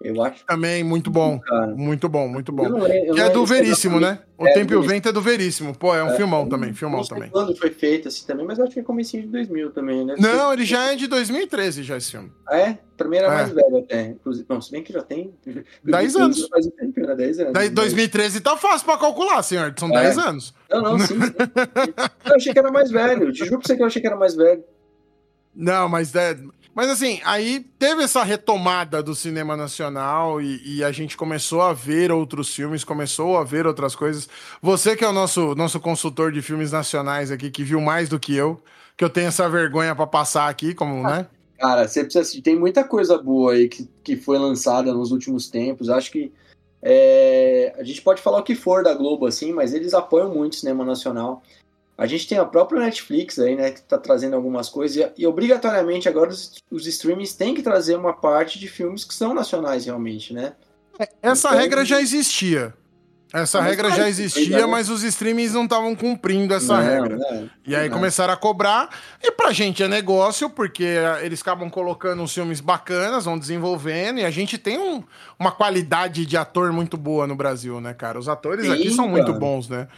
[0.00, 0.44] Eu acho.
[0.44, 1.38] Também, muito bom.
[1.38, 1.68] Cara.
[1.68, 2.80] Muito bom, muito bom.
[3.14, 4.18] que é do Veríssimo, né?
[4.36, 5.74] O é, Tempo e o Vento é do Veríssimo.
[5.74, 7.30] Pô, é um é, filmão também, filmão não sei também.
[7.30, 10.16] quando foi feito assim também, mas acho que é comecinho de 2000 também, né?
[10.18, 12.32] Não, ele já é de 2013 já esse filme.
[12.46, 12.78] Ah, é?
[12.96, 13.30] Pra mim era é.
[13.30, 14.08] mais velho até.
[14.08, 15.32] Inclusive, não, se bem que já tem...
[15.84, 16.48] 10 anos.
[16.48, 17.14] Faz um tempo, né?
[17.14, 17.52] 10 anos.
[17.52, 19.72] Da, 2013 tá fácil pra calcular, senhor.
[19.78, 20.02] São é.
[20.02, 20.54] 10 anos.
[20.68, 21.14] Não, não, sim.
[21.14, 21.20] sim.
[22.26, 23.32] eu achei que era mais velho.
[23.32, 24.64] Te juro pra você que eu achei que era mais velho.
[25.54, 26.36] Não, mas é,
[26.74, 31.72] mas assim, aí teve essa retomada do cinema nacional e, e, a gente começou a
[31.72, 34.28] ver outros filmes, começou a ver outras coisas.
[34.60, 38.18] Você que é o nosso, nosso consultor de filmes nacionais aqui, que viu mais do
[38.18, 38.60] que eu,
[38.96, 41.26] que eu tenho essa vergonha para passar aqui, como, né?
[41.58, 42.42] Cara, você precisa assistir.
[42.42, 45.88] Tem muita coisa boa aí que, que foi lançada nos últimos tempos.
[45.88, 46.32] Acho que
[46.82, 50.52] é, a gente pode falar o que for da Globo, assim, mas eles apoiam muito
[50.52, 51.42] o cinema nacional.
[51.96, 55.26] A gente tem a própria Netflix aí, né, que está trazendo algumas coisas, e, e
[55.26, 59.86] obrigatoriamente agora os, os, streamings têm que trazer uma parte de filmes que são nacionais
[59.86, 60.54] realmente, né?
[60.98, 62.74] É, essa então, regra já existia.
[63.34, 64.66] Essa regra já existia, né?
[64.66, 67.16] mas os streamings não estavam cumprindo essa não, regra.
[67.16, 67.96] Não, e aí não.
[67.96, 68.88] começaram a cobrar.
[69.20, 70.86] E pra gente é negócio, porque
[71.20, 75.02] eles acabam colocando uns filmes bacanas, vão desenvolvendo, e a gente tem um,
[75.36, 78.20] uma qualidade de ator muito boa no Brasil, né, cara?
[78.20, 79.16] Os atores Sim, aqui são cara.
[79.16, 79.88] muito bons, né?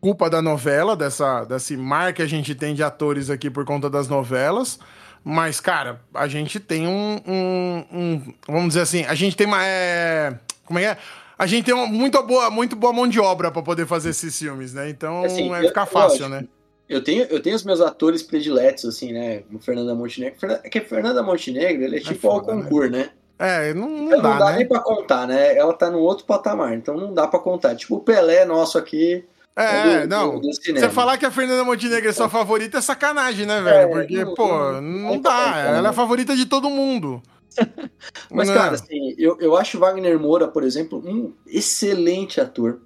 [0.00, 3.90] Culpa da novela, dessa, desse mar que a gente tem de atores aqui por conta
[3.90, 4.78] das novelas.
[5.24, 7.20] Mas, cara, a gente tem um.
[7.26, 9.64] um, um vamos dizer assim, a gente tem uma.
[9.64, 10.98] É, como é que é?
[11.38, 14.36] A gente tem uma muito boa, muito boa mão de obra para poder fazer esses
[14.36, 14.88] filmes, né?
[14.88, 16.44] Então assim, vai ficar fácil, eu, né?
[16.88, 19.42] Eu tenho, eu tenho os meus atores prediletos, assim, né?
[19.52, 20.36] O Fernanda Montenegro.
[20.64, 22.98] É que a Fernanda Montenegro, ele é, é tipo é foda, o concurso, né?
[22.98, 23.10] né?
[23.38, 24.56] É, não, não, não dá, dá né?
[24.58, 25.56] nem pra contar, né?
[25.56, 27.76] Ela tá no outro patamar, então não dá pra contar.
[27.76, 29.24] Tipo, o Pelé nosso aqui,
[29.62, 30.40] é, do, não.
[30.40, 33.76] Do, Você falar que a Fernanda Montenegro é sua favorita é sacanagem, né, velho?
[33.76, 35.56] É, Porque, não, pô, não, dá.
[35.58, 37.22] Ela é a favorita de todo mundo.
[38.30, 38.54] Mas, não.
[38.54, 42.80] cara, assim, eu, eu acho Wagner Moura, por exemplo, um excelente ator.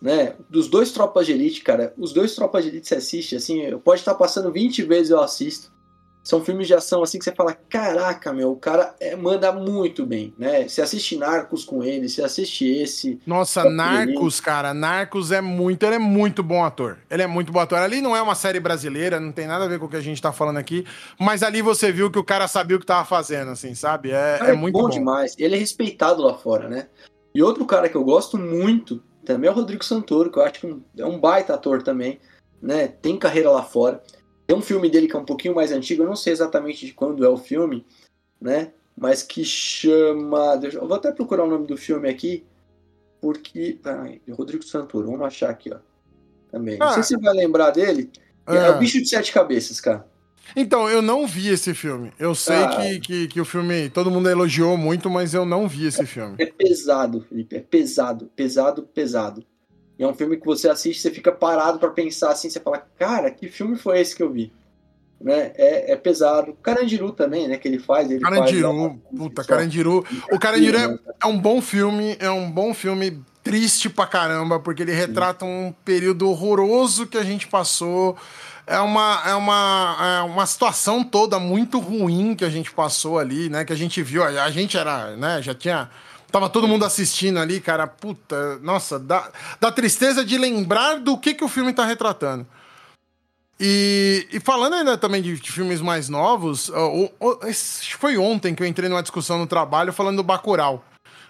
[0.00, 0.34] Né?
[0.48, 4.00] Dos dois Tropas de Elite, cara, os dois Tropas de Elite você assiste, assim, pode
[4.00, 5.72] estar passando 20 vezes eu assisto
[6.26, 10.04] são filmes de ação assim que você fala, caraca, meu, o cara é, manda muito
[10.04, 10.66] bem, né?
[10.66, 13.20] Você assiste Narcos com ele, você assiste esse.
[13.24, 16.98] Nossa, Narcos, cara, Narcos é muito, ele é muito bom ator.
[17.08, 17.78] Ele é muito bom ator.
[17.78, 20.00] Ali não é uma série brasileira, não tem nada a ver com o que a
[20.00, 20.84] gente tá falando aqui,
[21.16, 24.10] mas ali você viu que o cara sabia o que tava fazendo, assim, sabe?
[24.10, 25.36] É, é, é muito bom, bom demais.
[25.38, 26.88] Ele é respeitado lá fora, né?
[27.32, 30.54] E outro cara que eu gosto muito também é o Rodrigo Santoro, que eu acho
[30.54, 32.18] que é um baita ator também,
[32.60, 32.88] né?
[32.88, 34.02] Tem carreira lá fora.
[34.46, 36.92] Tem um filme dele que é um pouquinho mais antigo, eu não sei exatamente de
[36.92, 37.84] quando é o filme,
[38.40, 38.72] né?
[38.96, 40.56] Mas que chama.
[40.56, 42.44] Deixa, eu vou até procurar o nome do filme aqui,
[43.20, 43.78] porque.
[43.84, 45.78] Ai, Rodrigo Santoro, vamos achar aqui, ó.
[46.50, 46.76] Também.
[46.80, 46.86] Ah.
[46.86, 48.10] Não sei se você vai lembrar dele.
[48.46, 50.06] É, é o Bicho de Sete Cabeças, cara.
[50.54, 52.12] Então, eu não vi esse filme.
[52.18, 53.90] Eu sei ah, que, que, que, o filme.
[53.90, 56.36] Todo mundo elogiou muito, mas eu não vi esse filme.
[56.38, 57.56] É pesado, Felipe.
[57.56, 59.44] É pesado, pesado, pesado.
[59.98, 62.86] E é um filme que você assiste, você fica parado para pensar assim, você fala,
[62.98, 64.52] cara, que filme foi esse que eu vi?
[65.18, 65.52] Né?
[65.54, 66.54] É, é pesado.
[66.62, 67.56] Carandiru também, né?
[67.56, 68.10] Que ele faz.
[68.10, 70.04] Ele Carandiru, faz, puta, Carandiru.
[70.30, 74.82] O Carandiru é, é um bom filme, é um bom filme triste pra caramba, porque
[74.82, 78.14] ele retrata um período horroroso que a gente passou.
[78.66, 83.48] É uma, é, uma, é uma situação toda muito ruim que a gente passou ali,
[83.48, 83.64] né?
[83.64, 84.22] Que a gente viu.
[84.22, 85.40] A gente era, né?
[85.40, 85.88] Já tinha
[86.30, 87.86] Tava todo mundo assistindo ali, cara.
[87.86, 92.46] Puta, nossa, dá, dá tristeza de lembrar do que, que o filme tá retratando.
[93.58, 97.40] E, e falando ainda também de, de filmes mais novos, uh, uh,
[97.98, 100.84] foi ontem que eu entrei numa discussão no trabalho falando do Bacurau.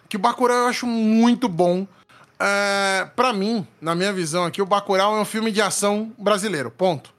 [0.08, 1.82] Que o Bacurau eu acho muito bom.
[1.82, 6.70] Uh, para mim, na minha visão aqui, o Bacurau é um filme de ação brasileiro,
[6.70, 7.14] ponto.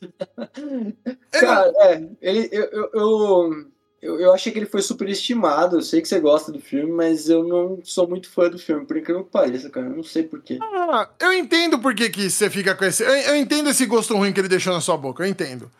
[1.32, 3.66] Cara, é, ele, eu, eu, eu
[4.02, 5.76] eu, eu achei que ele foi superestimado.
[5.76, 8.86] Eu sei que você gosta do filme, mas eu não sou muito fã do filme,
[8.86, 9.86] por incrível que pareça, cara.
[9.86, 10.58] Eu não sei porquê.
[10.62, 13.02] Ah, eu entendo por que, você fica com esse.
[13.02, 15.70] Eu, eu, entendo esse gosto ruim que ele deixou na sua boca, eu entendo.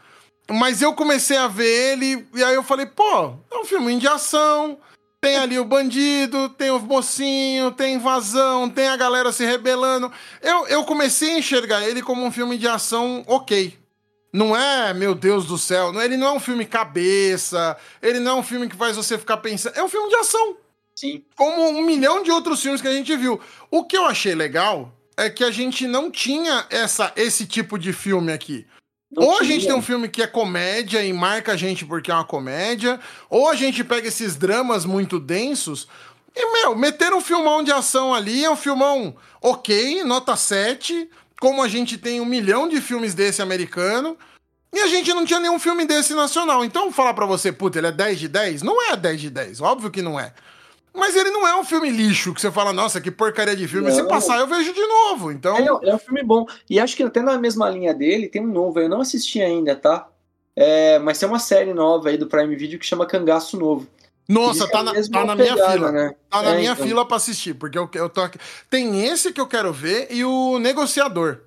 [0.50, 4.06] Mas eu comecei a ver ele, e aí eu falei, pô, é um filme de
[4.06, 4.78] ação.
[5.20, 10.10] Tem ali o bandido, tem o mocinho, tem invasão, tem a galera se rebelando.
[10.40, 13.79] Eu, eu comecei a enxergar ele como um filme de ação ok.
[14.32, 18.40] Não é, meu Deus do céu, ele não é um filme cabeça, ele não é
[18.40, 19.76] um filme que faz você ficar pensando.
[19.76, 20.56] É um filme de ação.
[20.94, 21.24] Sim.
[21.34, 23.40] Como um milhão de outros filmes que a gente viu.
[23.70, 27.92] O que eu achei legal é que a gente não tinha essa, esse tipo de
[27.92, 28.66] filme aqui.
[29.10, 32.12] Não ou a gente tem um filme que é comédia e marca a gente porque
[32.12, 35.88] é uma comédia, ou a gente pega esses dramas muito densos
[36.34, 41.08] e, meu, meter um filmão de ação ali é um filmão ok, nota 7,
[41.40, 44.16] como a gente tem um milhão de filmes desse americano,
[44.72, 46.64] e a gente não tinha nenhum filme desse nacional.
[46.64, 48.62] Então, falar para você, puta, ele é 10 de 10?
[48.62, 50.32] Não é 10 de 10, óbvio que não é.
[50.92, 53.88] Mas ele não é um filme lixo que você fala, nossa, que porcaria de filme.
[53.88, 53.94] Não.
[53.94, 55.30] Se passar, eu vejo de novo.
[55.30, 55.56] Então.
[55.56, 56.46] É, é, um filme bom.
[56.68, 58.80] E acho que até na mesma linha dele tem um novo.
[58.80, 60.08] Eu não assisti ainda, tá?
[60.54, 63.86] É, mas tem uma série nova aí do Prime Video que chama Cangaço Novo.
[64.30, 65.92] Nossa, tá, é na, tá na minha pegada, fila.
[65.92, 66.14] Né?
[66.30, 66.86] Tá na é, minha então.
[66.86, 68.38] fila pra assistir, porque eu, eu tô aqui.
[68.70, 71.40] Tem esse que eu quero ver e o Negociador.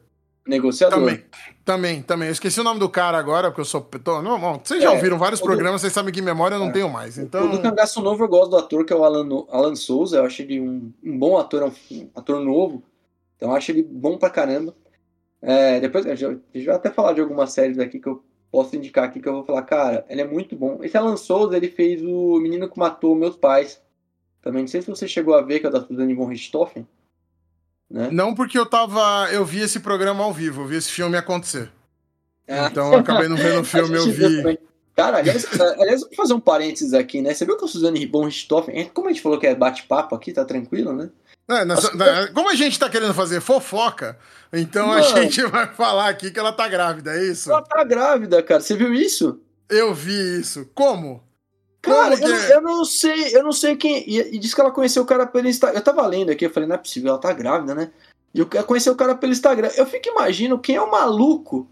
[0.46, 1.00] Negociador.
[1.00, 1.24] Também,
[1.64, 2.28] também, também.
[2.28, 3.80] Eu esqueci o nome do cara agora, porque eu sou.
[3.80, 6.72] Tô, não, vocês já é, ouviram vários programas, vocês sabem que memória eu não é.
[6.74, 7.18] tenho mais.
[7.18, 7.46] Então...
[7.46, 10.18] O do Cangaço Novo eu gosto do ator, que é o Alan, Alan Souza.
[10.18, 12.84] Eu acho ele um, um bom ator, um ator novo.
[13.38, 14.76] Então eu acho ele bom pra caramba.
[15.42, 18.22] É, depois, já, eu já até falar de algumas séries aqui que eu
[18.54, 20.78] posso indicar aqui, que eu vou falar, cara, ele é muito bom.
[20.84, 23.82] Esse Alan Souza, ele fez o Menino que Matou Meus Pais.
[24.44, 26.88] Também, não sei se você chegou a ver, que é da Suzanne von Richthofen.
[27.90, 28.10] Né?
[28.12, 29.28] Não porque eu tava.
[29.32, 31.72] Eu vi esse programa ao vivo, eu vi esse filme acontecer.
[32.48, 32.68] Ah.
[32.70, 34.60] Então eu acabei não vendo o filme, eu vi.
[34.96, 35.46] Cara, aliás,
[35.80, 37.34] aliás, vou fazer um parênteses aqui, né?
[37.34, 40.32] Você viu que a Suzane Ribon Richthofen, como a gente falou que é bate-papo aqui,
[40.32, 41.10] tá tranquilo, né?
[41.50, 44.18] É, nessa, na, como a gente tá querendo fazer fofoca,
[44.52, 47.52] então Mano, a gente vai falar aqui que ela tá grávida, é isso?
[47.52, 48.62] Ela tá grávida, cara.
[48.62, 49.42] Você viu isso?
[49.70, 50.70] Eu vi isso.
[50.74, 51.22] Como?
[51.82, 54.10] Cara, eu, eu, não sei, eu não sei quem.
[54.10, 55.78] E, e disse que ela conheceu o cara pelo Instagram.
[55.78, 57.92] Eu tava lendo aqui, eu falei, não é possível, ela tá grávida, né?
[58.34, 59.70] E eu conheceu o cara pelo Instagram.
[59.76, 61.70] Eu fico imaginando quem é o maluco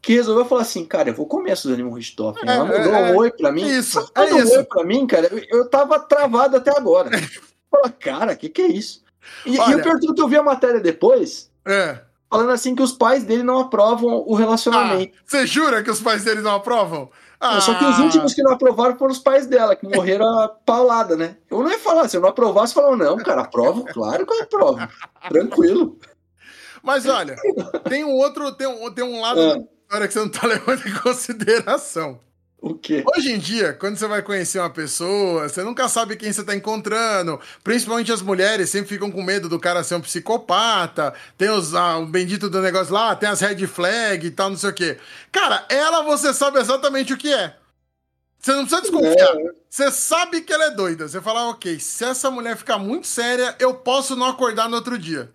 [0.00, 2.48] que resolveu falar assim, cara, eu vou comer a Suzane von Richthofen.
[2.48, 3.66] É, ela mandou é, um oi pra mim.
[3.66, 4.54] Isso, é isso.
[4.54, 7.10] um oi pra mim, cara, eu, tava travado até agora.
[7.70, 9.02] Fala, cara, o que que é isso?
[9.44, 11.50] E, Olha, e eu pergunto que eu vi a matéria depois.
[11.66, 15.12] É falando assim que os pais dele não aprovam o relacionamento.
[15.18, 17.10] Ah, você jura que os pais dele não aprovam?
[17.40, 17.60] Ah.
[17.60, 21.16] Só que os últimos que não aprovaram foram os pais dela, que morreram a paulada,
[21.16, 21.36] né?
[21.50, 24.42] Eu não ia falar, se eu não aprovasse, falaram, não, cara, aprovo, claro que eu
[24.42, 24.88] aprovo.
[25.28, 25.98] Tranquilo.
[26.82, 27.34] Mas olha,
[27.88, 29.58] tem um outro, tem um, tem um lado ah.
[29.90, 32.20] História que você não tá levando em consideração.
[32.62, 33.02] O quê?
[33.16, 36.54] Hoje em dia, quando você vai conhecer uma pessoa, você nunca sabe quem você tá
[36.54, 37.40] encontrando.
[37.64, 41.14] Principalmente as mulheres sempre ficam com medo do cara ser um psicopata.
[41.38, 44.58] Tem os, ah, o bendito do negócio lá, tem as red flag e tal, não
[44.58, 44.98] sei o quê.
[45.32, 47.56] Cara, ela você sabe exatamente o que é.
[48.38, 49.36] Você não precisa desconfiar.
[49.36, 49.52] É.
[49.68, 51.08] Você sabe que ela é doida.
[51.08, 54.98] Você fala, ok, se essa mulher ficar muito séria, eu posso não acordar no outro
[54.98, 55.30] dia.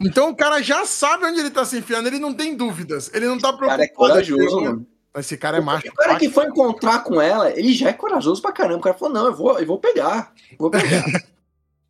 [0.00, 3.10] Então o cara já sabe onde ele tá se enfiando, ele não tem dúvidas.
[3.14, 3.62] Ele não tá preocupado.
[3.64, 4.86] O cara é corajoso, mano.
[5.16, 5.88] Esse cara é macho.
[5.88, 8.78] O cara que foi encontrar com ela, ele já é corajoso pra caramba.
[8.78, 10.32] O cara falou: não, eu vou, eu vou pegar.
[10.58, 11.04] Vou pegar.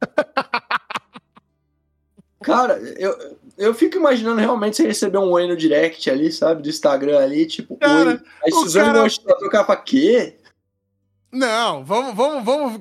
[2.41, 6.63] cara, eu, eu fico imaginando realmente você receber um oi no direct ali, sabe?
[6.63, 8.21] Do Instagram ali, tipo, cara, oi.
[8.45, 9.03] Aí Suzane cara...
[9.03, 10.37] não trocar pra quê?
[11.31, 12.81] Não, vamos, vamos, vamos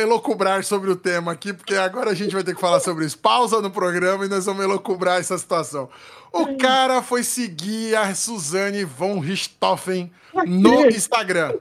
[0.00, 3.18] elocubrar sobre o tema aqui, porque agora a gente vai ter que falar sobre isso.
[3.18, 5.88] Pausa no programa e nós vamos elocubrar essa situação.
[6.32, 10.12] O cara foi seguir a Suzane von Richthofen
[10.46, 11.58] no Instagram.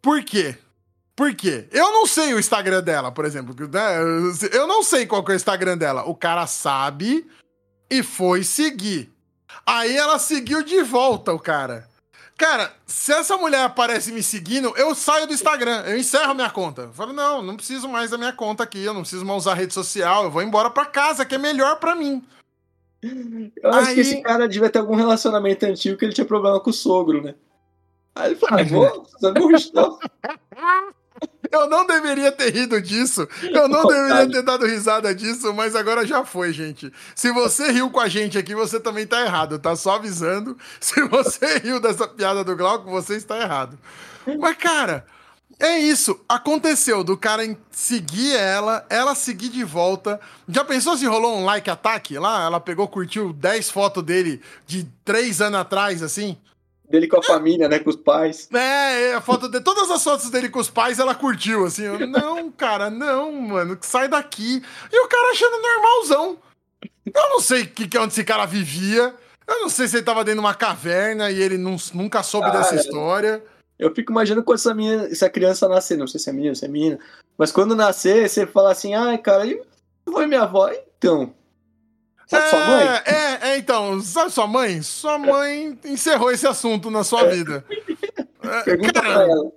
[0.00, 0.56] Por quê?
[1.14, 1.68] Por quê?
[1.70, 3.54] Eu não sei o Instagram dela, por exemplo.
[3.54, 3.98] Né?
[4.52, 6.04] Eu não sei qual é o Instagram dela.
[6.04, 7.26] O cara sabe
[7.90, 9.12] e foi seguir.
[9.66, 11.91] Aí ela seguiu de volta o cara.
[12.36, 16.82] Cara, se essa mulher aparece me seguindo, eu saio do Instagram, eu encerro minha conta.
[16.82, 19.54] Eu falo, não, não preciso mais da minha conta aqui, eu não preciso mais usar
[19.54, 22.24] rede social, eu vou embora pra casa, que é melhor para mim.
[23.02, 23.94] Eu acho Aí...
[23.94, 27.22] que esse cara devia ter algum relacionamento antigo que ele tinha problema com o sogro,
[27.22, 27.34] né?
[28.14, 29.98] Aí ele falou, ah, vou, você não
[31.52, 33.28] Eu não deveria ter rido disso.
[33.42, 36.90] Eu não deveria ter dado risada disso, mas agora já foi, gente.
[37.14, 39.76] Se você riu com a gente aqui, você também tá errado, tá?
[39.76, 40.56] Só avisando.
[40.80, 43.78] Se você riu dessa piada do Glauco, você está errado.
[44.40, 45.04] Mas, cara,
[45.60, 46.18] é isso.
[46.26, 50.18] Aconteceu do cara seguir ela, ela seguir de volta.
[50.48, 52.44] Já pensou se rolou um like ataque lá?
[52.44, 56.38] Ela pegou, curtiu 10 fotos dele de 3 anos atrás, assim?
[56.92, 57.78] Dele com a família, né?
[57.78, 58.48] Com os pais.
[58.52, 61.84] É, é, a foto de todas as fotos dele com os pais ela curtiu, assim.
[61.84, 64.62] Eu, não, cara, não, mano, sai daqui.
[64.92, 66.38] E o cara achando normalzão.
[66.82, 69.14] Eu não sei que, que onde esse cara vivia.
[69.48, 72.48] Eu não sei se ele tava dentro de uma caverna e ele não, nunca soube
[72.48, 73.42] ah, dessa história.
[73.78, 76.64] Eu fico imaginando quando essa, minha, essa criança nascer, não sei se é menino, se
[76.64, 76.98] é menina,
[77.36, 79.60] mas quando nascer, você fala assim, ai, cara, e
[80.08, 80.70] foi minha avó?
[80.98, 81.34] Então,
[82.32, 82.86] Sabe é, sua mãe?
[83.04, 84.82] É, é, então, sabe sua mãe?
[84.82, 87.62] Sua mãe encerrou esse assunto na sua vida.
[88.42, 89.52] É, Pergunta cara, pra ela.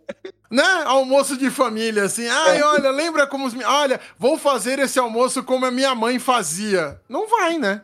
[0.51, 0.84] Né?
[0.86, 2.28] Almoço de família, assim.
[2.28, 2.65] Ai, é.
[2.65, 3.55] olha, lembra como os.
[3.63, 6.99] Olha, vou fazer esse almoço como a minha mãe fazia.
[7.07, 7.82] Não vai, né?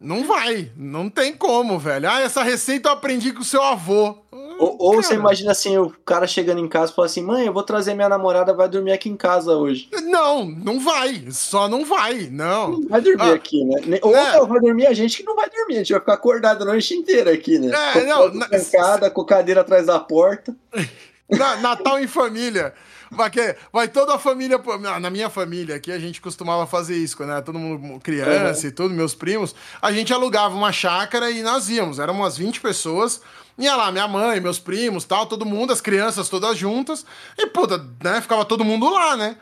[0.00, 2.08] Não vai, não tem como, velho.
[2.08, 4.18] Ah, essa receita eu aprendi com o seu avô.
[4.58, 7.52] Ou, ou você imagina assim, o cara chegando em casa e fala assim, mãe, eu
[7.52, 9.88] vou trazer minha namorada, vai dormir aqui em casa hoje.
[10.02, 12.72] Não, não vai, só não vai, não.
[12.72, 13.98] Não vai dormir ah, aqui, né?
[14.02, 14.46] Ou é.
[14.46, 16.94] vai dormir a gente que não vai dormir, a gente vai ficar acordado a noite
[16.94, 17.70] inteira aqui, né?
[17.94, 18.34] É, não.
[18.34, 18.48] Na...
[18.48, 20.54] Pancada, com cadeira atrás da porta.
[21.30, 22.72] Na, Natal em família.
[23.10, 23.30] Vai,
[23.72, 24.58] vai toda a família.
[25.00, 27.40] Na minha família aqui, a gente costumava fazer isso, né?
[27.42, 28.68] Todo mundo criança uhum.
[28.68, 29.54] e tudo, meus primos.
[29.80, 31.98] A gente alugava uma chácara e nós íamos.
[31.98, 33.20] Eram umas 20 pessoas.
[33.58, 37.04] Ia lá, minha mãe, meus primos, tal, todo mundo, as crianças todas juntas.
[37.36, 38.20] E, puta, né?
[38.20, 39.36] Ficava todo mundo lá, né?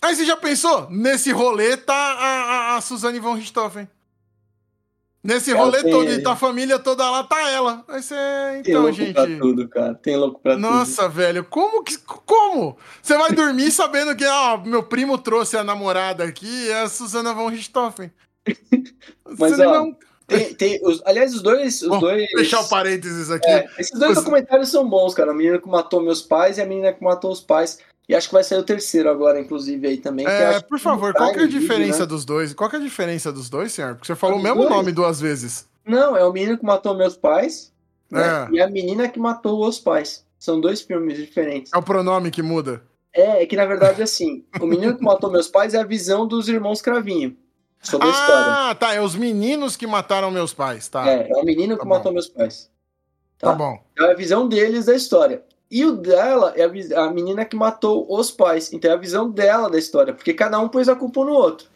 [0.00, 0.88] Aí você já pensou?
[0.90, 3.88] Nesse rolê tá a, a, a Suzane von Richthofen.
[5.22, 5.90] Nesse rolê tem...
[5.90, 7.84] todo, e tá a família toda lá, tá ela.
[7.86, 8.14] Vai ser,
[8.52, 9.12] então, tem louco gente.
[9.12, 9.94] Pra tudo, cara.
[9.96, 11.14] Tem louco pra Nossa, tudo.
[11.14, 11.98] velho, como que.
[11.98, 12.78] Como?
[13.02, 17.34] Você vai dormir sabendo que, ó, meu primo trouxe a namorada aqui, é a Susana
[17.34, 18.12] von Richthofen.
[19.38, 19.96] Mas, Você ó, não...
[20.28, 21.80] tem, tem os, aliás, os dois.
[21.80, 23.48] Os Bom, dois fechar o parênteses aqui.
[23.48, 24.18] É, esses dois os...
[24.18, 25.30] documentários são bons, cara.
[25.30, 27.78] A menina que matou meus pais e a menina que matou os pais.
[28.06, 30.26] E acho que vai sair o terceiro agora, inclusive, aí também.
[30.26, 32.06] É, por favor, qual que é a diferença né?
[32.06, 32.54] dos dois?
[32.54, 33.94] Qual que é a diferença dos dois, senhor?
[33.94, 34.70] Porque você falou o mesmo dois?
[34.70, 35.66] nome duas vezes.
[35.84, 37.72] Não, é o menino que matou meus pais
[38.10, 38.22] né?
[38.22, 38.54] é.
[38.54, 40.24] e a menina que matou os pais.
[40.38, 41.72] São dois filmes diferentes.
[41.72, 42.82] É o pronome que muda?
[43.12, 46.26] É, é que na verdade, assim, o menino que matou meus pais é a visão
[46.26, 47.36] dos irmãos Cravinho.
[47.82, 48.52] Sobre ah, a história.
[48.52, 48.94] Ah, tá.
[48.94, 51.08] É os meninos que mataram meus pais, tá?
[51.08, 51.94] É, é o menino tá que bom.
[51.94, 52.70] matou meus pais.
[53.38, 53.50] Tá?
[53.50, 53.78] tá bom.
[53.98, 55.42] É a visão deles da história.
[55.70, 58.72] E o dela é a, a, menina que matou os pais.
[58.72, 61.68] Então é a visão dela da história, porque cada um pôs a culpa no outro.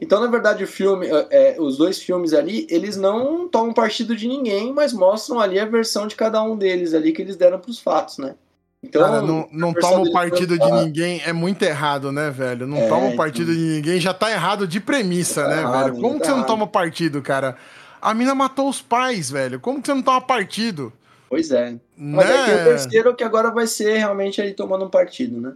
[0.00, 4.16] Então, na verdade, o filme, é, é, os dois filmes ali, eles não tomam partido
[4.16, 7.58] de ninguém, mas mostram ali a versão de cada um deles ali que eles deram
[7.58, 8.34] para os fatos, né?
[8.82, 12.66] Então, Cara, não, não toma partido de ninguém, é muito errado, né, velho?
[12.66, 13.62] Não é, toma partido então...
[13.62, 16.00] de ninguém, já tá errado de premissa, tá né, errado, velho?
[16.00, 16.40] Como tá que você errado.
[16.40, 17.56] não toma partido, cara?
[18.00, 19.60] A mina matou os pais, velho.
[19.60, 20.90] Como que você não toma partido?
[21.28, 21.76] Pois é.
[21.94, 22.42] Mas né?
[22.42, 25.52] aqui é o terceiro que agora vai ser realmente ele tomando um partido, né?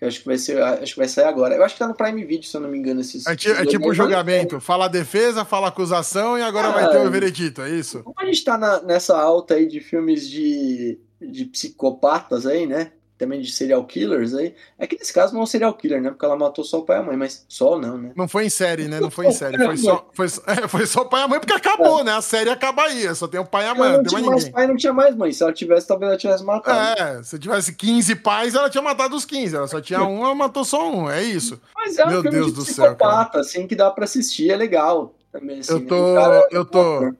[0.00, 1.54] Eu acho que vai ser, acho que vai sair agora.
[1.54, 3.26] Eu acho que tá no Prime Video, se eu não me engano, esses.
[3.26, 6.90] É, é tipo o julgamento, fala a defesa, fala a acusação e agora ah, vai
[6.90, 8.02] ter o veredito, é isso?
[8.02, 12.92] Como a gente tá na, nessa alta aí de filmes de, de psicopatas aí, né?
[13.20, 14.54] também de serial killers aí.
[14.78, 16.08] É que nesse caso não é um serial killer, né?
[16.08, 18.12] Porque ela matou só o pai e a mãe, mas só não, né?
[18.16, 18.98] Não foi em série, né?
[18.98, 19.58] Não foi em série.
[19.58, 22.04] Foi só, foi, é, foi só o pai e a mãe, porque acabou, é.
[22.04, 22.12] né?
[22.12, 23.14] A série acaba aí.
[23.14, 23.92] Só tem o pai e a mãe.
[23.92, 25.32] Não, não tinha mais pai, não tinha mais mãe.
[25.32, 26.98] Se ela tivesse, talvez ela tivesse matado.
[26.98, 29.54] É, se tivesse 15 pais, ela tinha matado os 15.
[29.54, 31.10] Ela só tinha um, ela matou só um.
[31.10, 31.60] É isso.
[31.76, 32.96] Mas é um Meu Deus de do céu.
[32.96, 33.30] Cara.
[33.34, 35.14] assim, que dá pra assistir, é legal.
[35.30, 36.14] Também, assim, eu tô.
[36.14, 37.12] Cara, eu tô.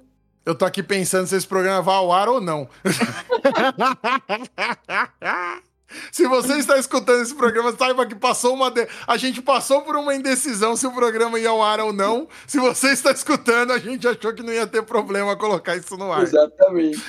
[0.44, 2.68] Eu tô aqui pensando se esse programa vai ao ar ou não.
[6.12, 8.70] Se você está escutando esse programa, saiba que passou uma.
[8.70, 8.86] De...
[9.06, 12.28] A gente passou por uma indecisão se o programa ia ao ar ou não.
[12.46, 16.12] Se você está escutando, a gente achou que não ia ter problema colocar isso no
[16.12, 16.22] ar.
[16.22, 17.02] Exatamente.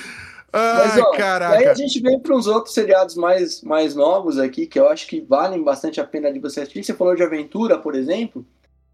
[0.51, 1.57] Ai, Mas, ó, caraca.
[1.57, 5.07] Aí a gente vem para uns outros seriados mais, mais novos aqui, que eu acho
[5.07, 6.83] que valem bastante a pena de você assistir.
[6.83, 8.45] Você falou de aventura, por exemplo.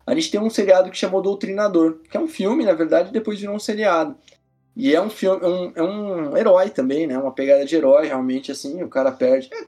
[0.08, 3.42] A gente tem um seriado que chamou Doutrinador, que é um filme, na verdade, depois
[3.42, 4.16] virou um seriado.
[4.74, 7.18] E é um filme, é um, é um herói também, né?
[7.18, 9.50] Uma pegada de herói, realmente, assim, o cara perde.
[9.54, 9.68] É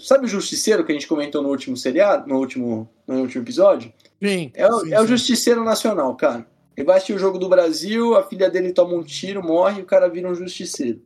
[0.00, 3.92] sabe o Justiceiro que a gente comentou no último seriado, no último, no último episódio?
[4.22, 4.52] Sim.
[4.54, 5.04] É, sim, é sim.
[5.04, 6.46] o Justiceiro Nacional, cara.
[6.76, 9.82] Ele vai assistir o jogo do Brasil, a filha dele toma um tiro, morre e
[9.82, 11.02] o cara vira um Justiceiro.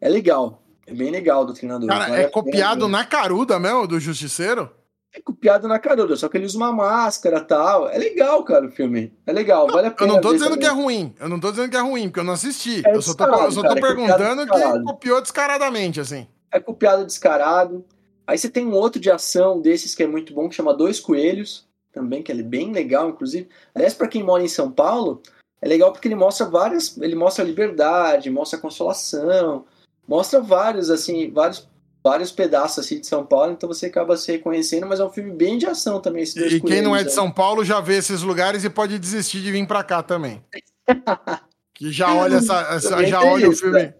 [0.00, 0.62] É legal.
[0.86, 1.88] É bem legal do treinador.
[1.88, 4.70] Cara, é copiado na caruda mesmo, do Justiceiro?
[5.12, 7.88] É copiado na caruda, só que ele usa uma máscara tal.
[7.88, 9.12] É legal, cara, o filme.
[9.26, 10.10] É legal, não, vale a pena.
[10.10, 10.60] Eu não tô dizendo também.
[10.60, 11.14] que é ruim.
[11.18, 12.82] Eu não tô dizendo que é ruim, porque eu não assisti.
[12.86, 16.26] É eu só tô, eu só tô cara, é perguntando é que copiou descaradamente, assim.
[16.50, 17.84] É copiado descarado.
[18.26, 21.00] Aí você tem um outro de ação desses que é muito bom, que chama Dois
[21.00, 23.48] Coelhos, também, que é bem legal, inclusive.
[23.74, 25.22] Aliás, para quem mora em São Paulo,
[25.62, 26.96] é legal porque ele mostra várias.
[26.98, 29.64] Ele mostra liberdade, mostra consolação,
[30.06, 31.66] mostra vários, assim, vários
[32.08, 35.30] vários pedaços assim de São Paulo, então você acaba se reconhecendo, mas é um filme
[35.30, 36.24] bem de ação também.
[36.24, 39.52] e quem não é de São Paulo já vê esses lugares e pode desistir de
[39.52, 40.42] vir para cá também.
[41.74, 43.82] que já olha essa, essa já olha isso, o filme.
[43.82, 43.94] Né?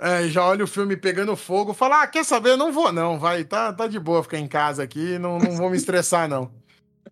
[0.00, 2.56] É, já olha o filme pegando fogo, fala: Ah, quer saber?
[2.56, 3.20] Não vou, não.
[3.20, 6.50] Vai, tá, tá de boa ficar em casa aqui, não, não vou me estressar, não.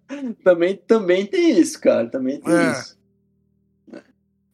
[0.42, 2.08] também, também tem isso, cara.
[2.10, 2.72] Também tem é.
[2.72, 2.98] isso.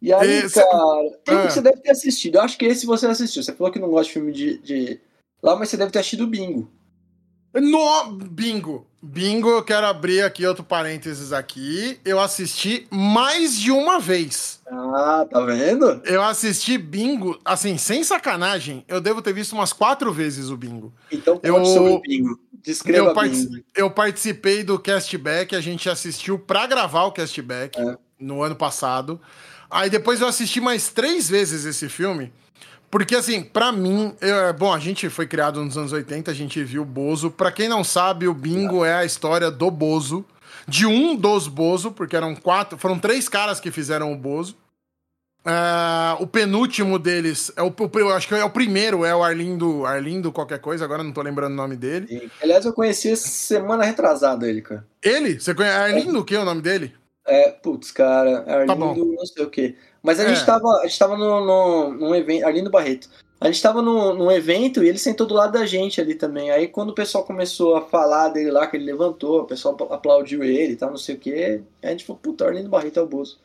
[0.00, 1.50] E aí, cara, tem é.
[1.50, 2.36] você deve ter assistido.
[2.36, 3.42] Eu acho que esse você assistiu.
[3.42, 5.00] Você falou que não gosta de filme de, de...
[5.42, 6.70] lá, mas você deve ter assistido Bingo.
[7.54, 8.86] No Bingo.
[9.00, 12.00] Bingo, eu quero abrir aqui outro parênteses aqui.
[12.04, 14.60] Eu assisti mais de uma vez.
[14.66, 16.02] Ah, tá vendo?
[16.04, 20.92] Eu assisti Bingo, assim, sem sacanagem, eu devo ter visto umas quatro vezes o Bingo.
[21.10, 22.40] Então eu, sobre o Bingo.
[22.52, 23.64] Descreva eu, Bingo.
[23.76, 27.96] eu participei do Castback, a gente assistiu para gravar o Castback é.
[28.18, 29.20] no ano passado.
[29.70, 32.32] Aí depois eu assisti mais três vezes esse filme.
[32.90, 36.62] Porque, assim, para mim, eu, bom, a gente foi criado nos anos 80, a gente
[36.64, 37.30] viu o Bozo.
[37.30, 40.24] Pra quem não sabe, o Bingo é a história do Bozo.
[40.66, 44.56] De um dos Bozo, porque eram quatro, foram três caras que fizeram o Bozo.
[45.46, 49.86] Uh, o penúltimo deles, é o, o, acho que é o primeiro, é o Arlindo,
[49.86, 52.06] Arlindo qualquer coisa, agora não tô lembrando o nome dele.
[52.10, 54.86] E, aliás, eu conheci semana retrasada ele, cara.
[55.02, 55.40] Ele?
[55.40, 56.20] Você conhece Arlindo, é.
[56.20, 56.94] o que é o nome dele?
[57.26, 59.76] É, putz, cara, Arlindo tá não sei o que.
[60.02, 60.28] Mas a é.
[60.28, 63.08] gente tava, a gente tava no, no, num evento, Arlindo Barreto.
[63.40, 66.50] A gente tava no, num evento e ele sentou do lado da gente ali também.
[66.50, 70.42] Aí quando o pessoal começou a falar dele lá, que ele levantou, o pessoal aplaudiu
[70.42, 71.62] ele e tal, não sei o que.
[71.82, 73.38] A gente falou, puta, Arlindo Barreto é o Bozo.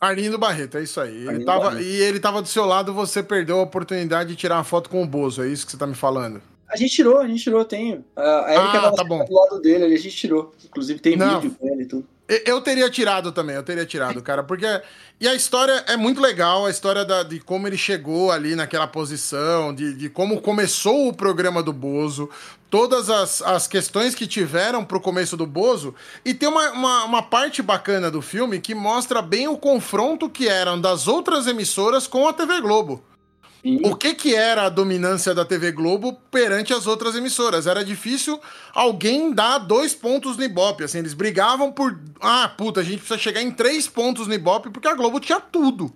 [0.00, 1.28] Arlindo Barreto, é isso aí.
[1.28, 4.64] Ele tava, e ele tava do seu lado, você perdeu a oportunidade de tirar uma
[4.64, 6.40] foto com o Bozo, é isso que você tá me falando?
[6.68, 8.04] A gente tirou, a gente tirou, tenho.
[8.16, 9.24] A Erika ah, tá bom.
[9.24, 10.52] do lado dele, a gente tirou.
[10.64, 11.40] Inclusive tem Não.
[11.40, 12.08] vídeo com ele e tudo.
[12.46, 14.66] Eu teria tirado também, eu teria tirado, cara, porque.
[15.20, 18.86] E a história é muito legal, a história da, de como ele chegou ali naquela
[18.86, 22.28] posição, de, de como começou o programa do Bozo,
[22.68, 25.94] todas as, as questões que tiveram pro começo do Bozo.
[26.24, 30.48] E tem uma, uma, uma parte bacana do filme que mostra bem o confronto que
[30.48, 33.04] eram das outras emissoras com a TV Globo.
[33.84, 37.68] O que que era a dominância da TV Globo perante as outras emissoras?
[37.68, 38.40] Era difícil
[38.74, 43.18] alguém dar dois pontos no Ibope, assim, eles brigavam por, ah, puta, a gente precisa
[43.18, 45.92] chegar em três pontos no Ibope, porque a Globo tinha tudo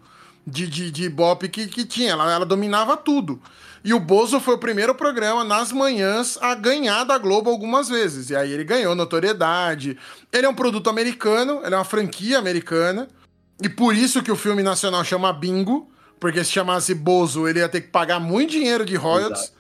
[0.47, 3.43] de, de, de Ibope que, que tinha, ela, ela dominava tudo.
[3.83, 8.31] E o Bozo foi o primeiro programa nas manhãs a ganhar da Globo algumas vezes.
[8.31, 9.97] E aí ele ganhou notoriedade.
[10.33, 13.09] Ele é um produto americano, ele é uma franquia americana.
[13.63, 15.89] E por isso que o filme nacional chama Bingo
[16.19, 19.45] porque se chamasse Bozo, ele ia ter que pagar muito dinheiro de royalties.
[19.45, 19.57] Exato.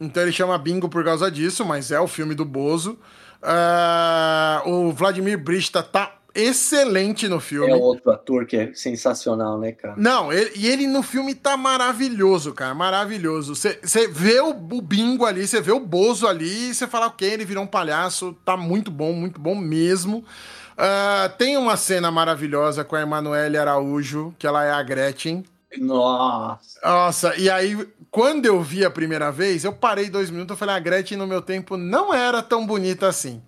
[0.00, 2.98] Então ele chama Bingo por causa disso, mas é o filme do Bozo.
[3.42, 7.70] Uh, o Vladimir Brista tá excelente no filme.
[7.70, 9.94] É outro ator que é sensacional, né, cara?
[9.96, 13.54] Não, ele, e ele no filme tá maravilhoso, cara, maravilhoso.
[13.54, 17.28] Você vê o, o, Bingo ali, você vê o Bozo ali, e você fala, ok,
[17.28, 20.24] ele virou um palhaço, tá muito bom, muito bom mesmo.
[20.72, 25.44] Uh, tem uma cena maravilhosa com a Emanuele Araújo, que ela é a Gretchen.
[25.78, 26.80] Nossa.
[26.82, 30.74] Nossa, e aí, quando eu vi a primeira vez, eu parei dois minutos e falei,
[30.74, 33.40] a Gretchen no meu tempo não era tão bonita assim.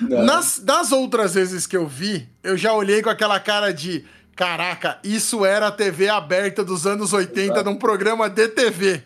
[0.00, 4.04] Nas, das outras vezes que eu vi, eu já olhei com aquela cara de
[4.34, 7.64] caraca, isso era a TV aberta dos anos 80 Exato.
[7.64, 9.02] num programa de TV.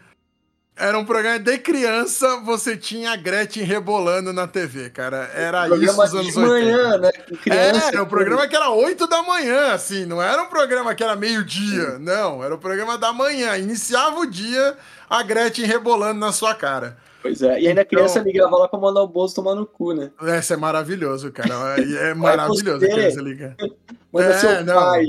[0.80, 5.30] Era um programa de criança, você tinha a Gretchen rebolando na TV, cara.
[5.34, 6.40] Era isso nos anos de 80.
[6.40, 7.12] manhã, né?
[7.42, 10.06] Criança, é, era um programa que era 8 da manhã, assim.
[10.06, 12.42] Não era um programa que era meio-dia, não.
[12.42, 13.58] Era o um programa da manhã.
[13.58, 14.74] Iniciava o dia,
[15.10, 16.96] a Gretchen rebolando na sua cara.
[17.20, 19.66] Pois é, e ainda a criança então, ligava lá pra mandar o bolso tomar no
[19.66, 20.10] cu, né?
[20.22, 21.76] Essa é maravilhoso, cara.
[22.00, 23.54] É maravilhoso a criança ligar.
[24.10, 24.74] Manda é, seu não.
[24.74, 25.04] pai.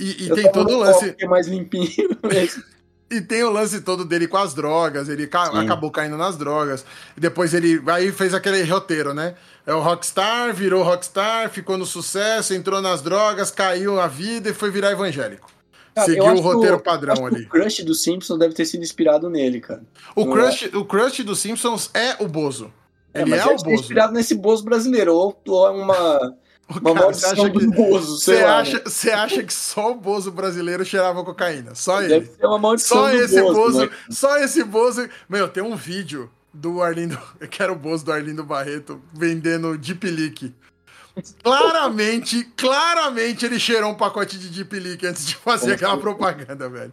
[0.00, 1.14] E, e tem todo o lance.
[1.16, 2.73] É mais limpinho mesmo.
[3.10, 5.58] E tem o lance todo dele com as drogas, ele ca Sim.
[5.58, 6.84] acabou caindo nas drogas.
[7.16, 9.34] E depois ele aí fez aquele roteiro, né?
[9.66, 14.54] É o rockstar, virou rockstar, ficou no sucesso, entrou nas drogas, caiu a vida e
[14.54, 15.50] foi virar evangélico.
[15.94, 17.44] Cara, Seguiu o roteiro padrão ali.
[17.44, 19.82] O crush do Simpsons deve ter sido inspirado nele, cara.
[20.16, 20.76] O crush, é?
[20.76, 22.72] o crush do Simpsons é o Bozo.
[23.12, 23.70] É, ele é, é o Bozo.
[23.70, 26.34] inspirado nesse Bozo brasileiro, ou, ou é uma
[26.68, 30.84] uma cara, você acha que, Bozo, você acha, você acha que só o Bozo brasileiro
[30.84, 31.74] cheirava cocaína?
[31.74, 32.20] Só ele.
[32.20, 33.90] Deve ser uma maldição só esse Bozo, Bozo né?
[34.10, 35.08] só esse Bozo.
[35.28, 40.08] Meu, tem um vídeo do Arlindo, que era o Bozo do Arlindo Barreto vendendo Deep
[40.10, 40.54] Leak.
[41.42, 46.92] Claramente, claramente ele cheirou um pacote de Deep Leak antes de fazer aquela propaganda, velho.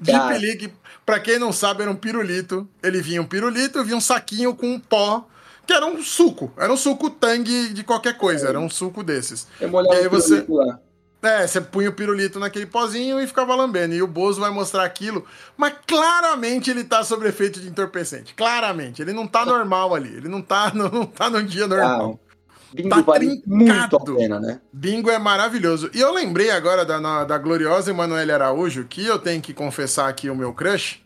[0.00, 0.72] Deep Leak,
[1.04, 2.66] pra quem não sabe, era um pirulito.
[2.82, 5.26] Ele vinha um pirulito, vinha um saquinho com um pó
[5.70, 6.52] que era um suco.
[6.56, 9.46] Era um suco tangue de qualquer coisa, era um suco desses.
[9.60, 10.44] Eu e aí você.
[10.48, 10.80] Lá.
[11.22, 13.94] É, você punha o pirulito naquele pozinho e ficava lambendo.
[13.94, 15.24] E o Bozo vai mostrar aquilo,
[15.56, 18.34] mas claramente ele tá sob efeito de entorpecente.
[18.34, 19.00] Claramente.
[19.00, 20.08] Ele não tá normal ali.
[20.08, 22.18] Ele não tá, não, não tá num dia normal.
[22.18, 24.60] Ah, Bingo tá vale muito a pena, né?
[24.72, 25.88] Bingo é maravilhoso.
[25.94, 30.30] E eu lembrei agora da, da gloriosa Emanuele Araújo, que eu tenho que confessar aqui
[30.30, 31.00] o meu crush,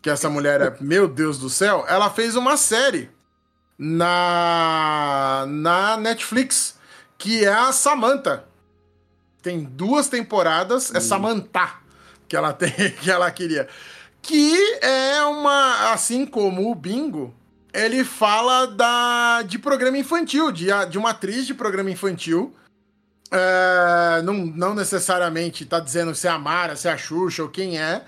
[0.00, 3.10] que essa mulher é, meu Deus do céu, ela fez uma série
[3.78, 6.78] na, na Netflix,
[7.16, 8.44] que é a Samantha.
[9.40, 11.00] Tem duas temporadas, é hum.
[11.00, 11.88] Samantha
[12.28, 12.70] que ela tem,
[13.00, 13.66] que ela queria.
[14.20, 17.34] Que é uma, assim como o Bingo,
[17.72, 22.54] ele fala da, de programa infantil, de, de uma atriz de programa infantil.
[23.30, 27.48] É, não, não necessariamente tá dizendo se é a Mara, se é a Xuxa ou
[27.48, 28.02] quem é,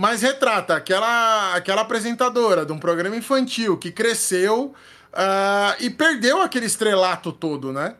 [0.00, 4.72] mas retrata aquela, aquela apresentadora de um programa infantil que cresceu
[5.10, 7.96] Uh, e perdeu aquele estrelato todo, né?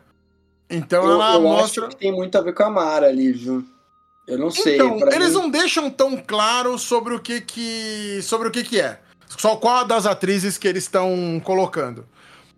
[0.68, 1.86] Então eu, ela eu mostra.
[1.86, 3.64] Acho que tem muito a ver com a Mara ali, viu?
[4.28, 4.76] Eu não sei.
[4.76, 5.34] Então, eles mim...
[5.34, 9.01] não deixam tão claro sobre o que que, sobre o que que é.
[9.26, 12.07] Só qual das atrizes que eles estão colocando.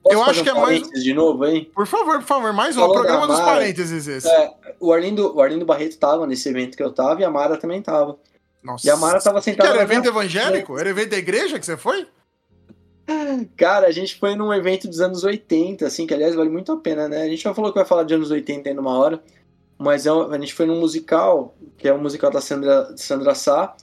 [0.03, 0.87] Posso eu acho que é mais.
[0.89, 1.71] de novo, hein?
[1.75, 2.93] Por favor, por favor, mais um.
[2.93, 4.29] programa dos parênteses esse.
[4.29, 7.57] É, o, Arlindo, o Arlindo Barreto tava nesse evento que eu tava e a Mara
[7.57, 8.19] também tava.
[8.63, 8.87] Nossa.
[8.87, 9.69] E a Mara tava sentada.
[9.69, 10.79] Que era evento evangélico?
[10.79, 12.07] Era evento da igreja que você foi?
[13.57, 16.77] Cara, a gente foi num evento dos anos 80, assim, que aliás vale muito a
[16.77, 17.23] pena, né?
[17.23, 19.23] A gente já falou que vai falar de anos 80 aí numa hora,
[19.77, 23.35] mas é, a gente foi num musical, que é o um musical da Sandra, Sandra
[23.35, 23.75] Sá,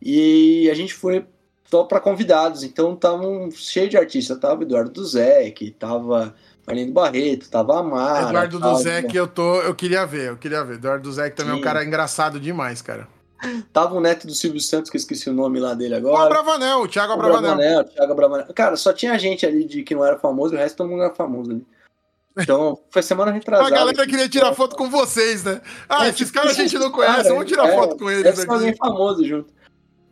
[0.00, 1.26] e a gente foi
[1.70, 6.34] só para convidados, então estavam cheio de artistas, tava Eduardo Duzek, tava
[6.66, 8.28] Marlene Barreto, tava a Mara.
[8.28, 8.58] Eduardo.
[8.58, 10.74] Duzek eu tô, eu queria ver, eu queria ver.
[10.74, 11.58] Eduardo Duzek também Sim.
[11.58, 13.08] é um cara engraçado demais, cara.
[13.72, 16.14] Tava o neto do Silvio Santos, que eu esqueci o nome lá dele agora.
[16.14, 17.52] O Abravanel, o Thiago Abravanel.
[17.52, 18.46] Abravanel, Thiago Abravanel.
[18.54, 21.14] Cara, só tinha gente ali de que não era famoso, o resto todo mundo era
[21.14, 21.66] famoso ali.
[22.38, 23.68] Então, foi semana retrasada.
[23.68, 25.60] A galera queria tirar foto com vocês, né?
[25.88, 28.38] Ah, é, esses caras a gente não conhece, cara, vamos tirar é, foto com eles
[28.38, 28.50] aqui.
[28.50, 29.52] alguém famoso junto.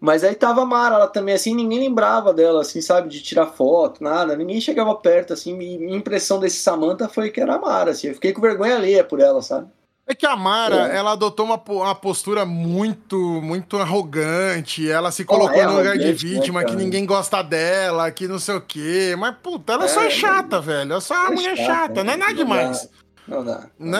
[0.00, 3.46] Mas aí tava a Mara, ela também, assim, ninguém lembrava dela, assim, sabe, de tirar
[3.46, 7.92] foto, nada, ninguém chegava perto, assim, minha impressão desse Samantha foi que era a Mara,
[7.92, 9.70] assim, eu fiquei com vergonha alheia por ela, sabe?
[10.06, 10.96] É que a Mara, é.
[10.96, 14.90] ela adotou uma, uma postura muito, muito arrogante.
[14.90, 18.26] Ela se colocou é no lugar de né, vítima, né, que ninguém gosta dela, que
[18.26, 19.14] não sei o quê.
[19.16, 20.92] Mas, puta, ela é, só é chata, velho.
[20.92, 22.88] Ela só é uma mulher chata, chata, não é nada demais.
[23.32, 23.66] Não dá.
[23.78, 23.98] Né?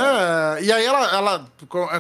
[0.63, 1.47] E aí ela, ela,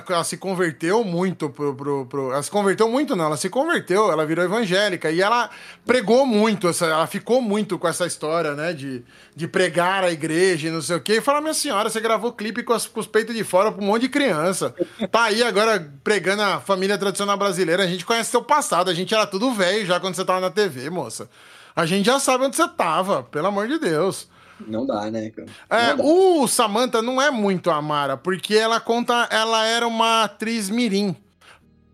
[0.06, 3.24] ela, se converteu muito pro, pro, pro, Ela se converteu muito, não.
[3.24, 5.10] Ela se converteu, ela virou evangélica.
[5.10, 5.48] E ela
[5.86, 8.74] pregou muito, essa, ela ficou muito com essa história, né?
[8.74, 9.02] De,
[9.34, 11.14] de pregar a igreja e não sei o quê.
[11.14, 13.82] E fala, minha senhora, você gravou clipe com, as, com os peitos de fora pra
[13.82, 14.74] um monte de criança.
[15.10, 17.82] Tá aí agora pregando a família tradicional brasileira.
[17.82, 20.50] A gente conhece seu passado, a gente era tudo velho já quando você tava na
[20.50, 21.30] TV, moça.
[21.74, 24.28] A gente já sabe onde você tava, pelo amor de Deus.
[24.66, 25.48] Não dá, né, cara?
[25.70, 26.02] É, dá.
[26.02, 29.28] O Samantha não é muito a Mara, porque ela conta.
[29.30, 31.16] Ela era uma atriz mirim.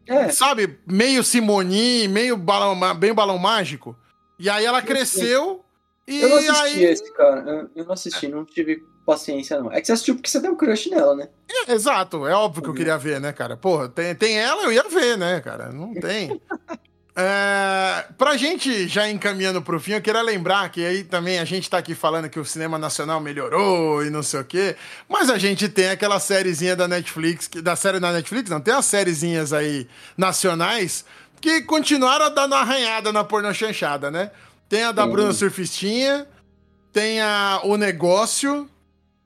[0.06, 0.30] É.
[0.30, 0.78] Sabe?
[0.86, 3.96] Meio Simoni, meio balão, bem balão mágico.
[4.38, 5.64] E aí ela cresceu.
[6.06, 6.84] E eu não assisti aí...
[6.84, 7.68] esse, cara.
[7.76, 9.72] Eu não assisti, não tive paciência, não.
[9.72, 11.28] É que você assistiu porque você tem um crush nela, né?
[11.50, 13.56] É, exato, é óbvio que eu queria ver, né, cara?
[13.56, 15.70] Porra, tem, tem ela, eu ia ver, né, cara?
[15.70, 16.40] Não tem.
[17.20, 21.68] É, pra gente já encaminhando pro fim, eu queria lembrar que aí também a gente
[21.68, 24.76] tá aqui falando que o cinema nacional melhorou e não sei o quê,
[25.08, 28.84] mas a gente tem aquela sériezinha da Netflix, da série da Netflix, não, tem as
[28.84, 31.04] sériezinhas aí nacionais
[31.40, 34.30] que continuaram dando arranhada na porno chanchada, né?
[34.68, 35.10] Tem a da uhum.
[35.10, 36.24] Bruna Surfistinha,
[36.92, 38.70] tem a O Negócio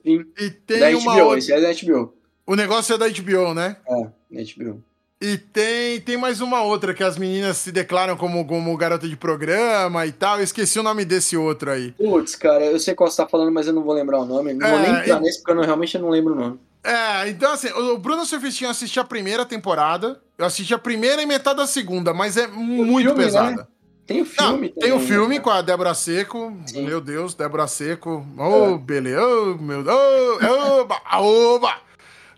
[0.03, 0.25] Sim.
[0.39, 1.39] e tem da uma HBO, outra...
[1.39, 2.15] esse é da HBO.
[2.47, 3.77] O negócio é da HBO, né?
[3.87, 4.83] É, da HBO.
[5.23, 9.15] E tem, tem mais uma outra que as meninas se declaram como, como garota de
[9.15, 10.39] programa e tal.
[10.39, 11.93] Eu esqueci o nome desse outro aí.
[11.93, 14.53] Putz, cara, eu sei qual você tá falando, mas eu não vou lembrar o nome.
[14.53, 15.21] Não é, vou nem entrar e...
[15.21, 16.59] nesse porque eu não, realmente não lembro o nome.
[16.83, 20.21] É, então assim, o Bruno Surfistinho assisti a primeira temporada.
[20.37, 23.15] Eu assisti a primeira e metade da segunda, mas é muito filme, né?
[23.15, 23.57] pesada.
[23.59, 23.67] Né?
[24.05, 24.73] Tem o filme.
[24.75, 25.41] Não, tem o filme né?
[25.41, 26.53] com a Débora Seco.
[26.67, 26.85] Sim.
[26.85, 28.27] Meu Deus, Débora Seco.
[28.37, 28.79] Oh, é.
[28.79, 29.25] beleza.
[29.25, 29.97] Oh, meu Deus.
[29.97, 31.92] Oh, oba, oba.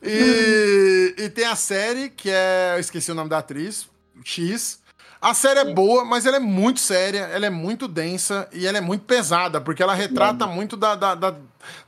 [0.05, 2.73] E, e tem a série, que é.
[2.75, 3.89] Eu esqueci o nome da atriz,
[4.25, 4.83] X.
[5.21, 8.77] A série é boa, mas ela é muito séria, ela é muito densa e ela
[8.77, 11.35] é muito pesada, porque ela retrata muito da, da, da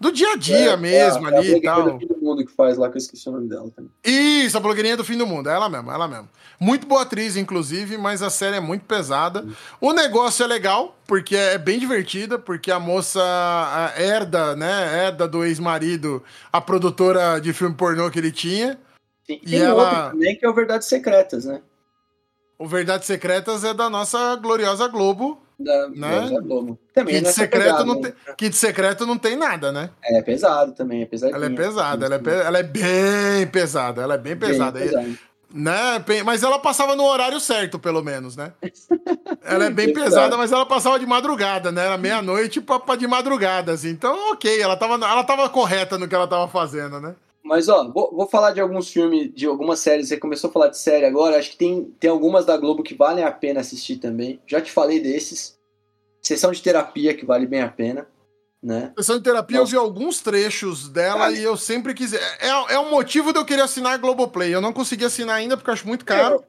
[0.00, 1.98] do dia a dia é, mesmo é, ali é e tal.
[1.98, 3.90] do mundo que faz lá, que eu esqueci o nome dela também.
[4.04, 6.28] Isso, a blogueirinha do fim do mundo, é ela mesmo, ela mesmo.
[6.58, 9.46] Muito boa atriz, inclusive, mas a série é muito pesada.
[9.80, 13.22] O negócio é legal, porque é bem divertida, porque a moça
[13.96, 16.22] herda, né, herda do ex-marido,
[16.52, 18.78] a produtora de filme pornô que ele tinha.
[19.26, 21.60] Sim, e ela também que é o Verdades Secretas, né?
[22.58, 26.28] O Verdades Secretas é da nossa gloriosa Globo, da né?
[26.92, 28.34] Também Kit, secreto pegada, não tem, né?
[28.36, 29.90] kit secreto não tem nada, né?
[30.04, 31.34] É pesado também, é pesado.
[31.34, 32.30] Ela é pesada, ela é, pe...
[32.30, 34.78] ela é bem pesada, ela é bem pesada.
[34.78, 35.18] Bem
[35.52, 36.04] né?
[36.24, 38.52] Mas ela passava no horário certo, pelo menos, né?
[39.42, 41.86] ela é bem pesada, mas ela passava de madrugada, né?
[41.86, 43.88] Era meia-noite pra, de madrugada, assim.
[43.88, 47.14] Então, ok, ela tava, ela tava correta no que ela tava fazendo, né?
[47.46, 50.08] Mas, ó, vou, vou, falar de alguns filmes, de algumas séries.
[50.08, 51.38] Você começou a falar de série agora.
[51.38, 54.40] Acho que tem, tem algumas da Globo que valem a pena assistir também.
[54.48, 55.56] Já te falei desses.
[56.20, 58.04] Sessão de terapia, que vale bem a pena.
[58.60, 58.92] Né?
[58.98, 59.76] Sessão de terapia, Nossa.
[59.76, 62.14] eu vi alguns trechos dela e eu sempre quis.
[62.14, 64.52] É, é um motivo de eu querer assinar a Globoplay.
[64.52, 66.44] Eu não consegui assinar ainda porque eu acho muito caro.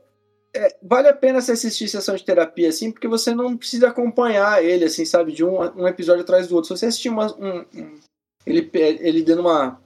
[0.51, 3.89] É, é, vale a pena você assistir sessão de terapia assim, porque você não precisa
[3.89, 6.69] acompanhar ele, assim, sabe, de um, um episódio atrás do outro.
[6.69, 7.99] Se você assistir uma, um, um,
[8.47, 9.79] ele, ele dando uma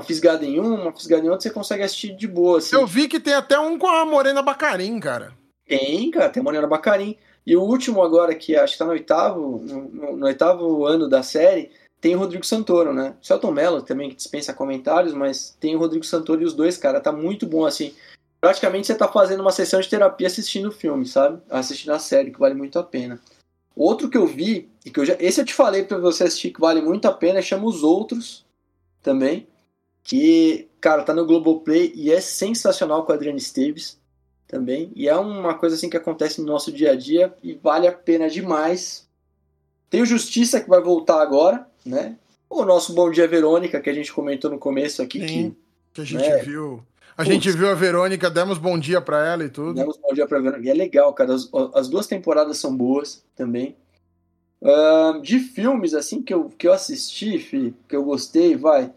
[0.00, 2.58] fisgada em um, uma fisgada em outro, você consegue assistir de boa.
[2.58, 2.76] Assim.
[2.76, 5.32] Eu vi que tem até um com a Morena Bacarim, cara.
[5.66, 7.16] Tem, cara, tem a Morena Bacarim.
[7.46, 11.22] E o último agora, que acho que tá no oitavo, no, no oitavo ano da
[11.22, 11.70] série,
[12.00, 13.14] tem o Rodrigo Santoro, né?
[13.20, 16.76] O Celton Mello também, que dispensa comentários, mas tem o Rodrigo Santoro e os dois,
[16.76, 17.94] cara, tá muito bom, assim.
[18.40, 21.40] praticamente você tá fazendo uma sessão de terapia assistindo o filme, sabe?
[21.48, 23.18] Assistindo a série, que vale muito a pena.
[23.74, 25.16] Outro que eu vi, e que eu já.
[25.20, 28.44] Esse eu te falei para você assistir que vale muito a pena, chama Os Outros
[29.02, 29.46] também.
[30.08, 34.00] Que, cara, tá no Globoplay e é sensacional com a Adriana Esteves
[34.46, 34.90] também.
[34.96, 37.92] E é uma coisa assim que acontece no nosso dia a dia e vale a
[37.92, 39.06] pena demais.
[39.90, 42.16] Tem o Justiça que vai voltar agora, né?
[42.48, 45.20] O nosso Bom Dia Verônica, que a gente comentou no começo aqui.
[45.28, 45.56] Sim, que,
[45.92, 46.38] que a gente né?
[46.38, 46.82] viu.
[47.14, 49.74] A Putz, gente viu a Verônica, demos bom dia para ela e tudo.
[49.74, 50.66] Demos bom dia pra Verônica.
[50.66, 51.34] E é legal, cara.
[51.34, 53.76] As, as duas temporadas são boas também.
[54.62, 58.90] Uh, de filmes, assim, que eu, que eu assisti, Fih, que eu gostei, vai.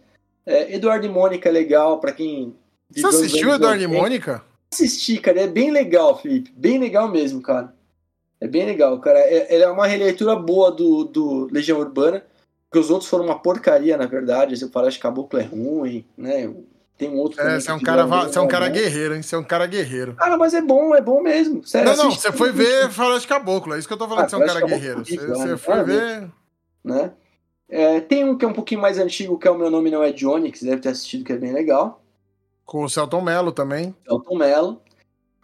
[0.45, 2.55] É, Eduardo e Mônica é legal, para quem.
[2.89, 4.43] Você assistiu Eduardo e Mônica?
[4.73, 5.41] Assisti, cara.
[5.41, 6.51] É bem legal, Felipe.
[6.55, 7.73] Bem legal mesmo, cara.
[8.39, 9.19] É bem legal, cara.
[9.19, 12.23] É, é uma releitura boa do, do Legião Urbana,
[12.69, 14.57] porque os outros foram uma porcaria, na verdade.
[14.57, 16.51] Você fala que Caboclo é ruim, né?
[16.97, 17.41] Tem um outro.
[17.41, 19.21] É, você é um cara, você é um cara guerreiro, hein?
[19.21, 20.15] Você é um cara guerreiro.
[20.15, 21.65] Cara, mas é bom, é bom mesmo.
[21.65, 24.29] Sério, não, não, você foi ver de Caboclo, é isso que eu tô falando, ah,
[24.29, 25.05] você é um cara guerreiro.
[25.05, 26.29] Você, você foi ver.
[26.83, 27.11] Né?
[27.71, 30.03] É, tem um que é um pouquinho mais antigo, que é O Meu Nome Não
[30.03, 32.03] É Johnny, que você deve ter assistido, que é bem legal.
[32.65, 33.95] Com o Celton Mello também.
[34.05, 34.81] Celton Mello.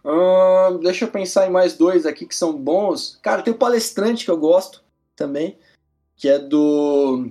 [0.04, 3.18] Hum, deixa eu pensar em mais dois aqui que são bons.
[3.22, 4.84] Cara, tem o Palestrante que eu gosto
[5.16, 5.58] também,
[6.16, 7.30] que é do.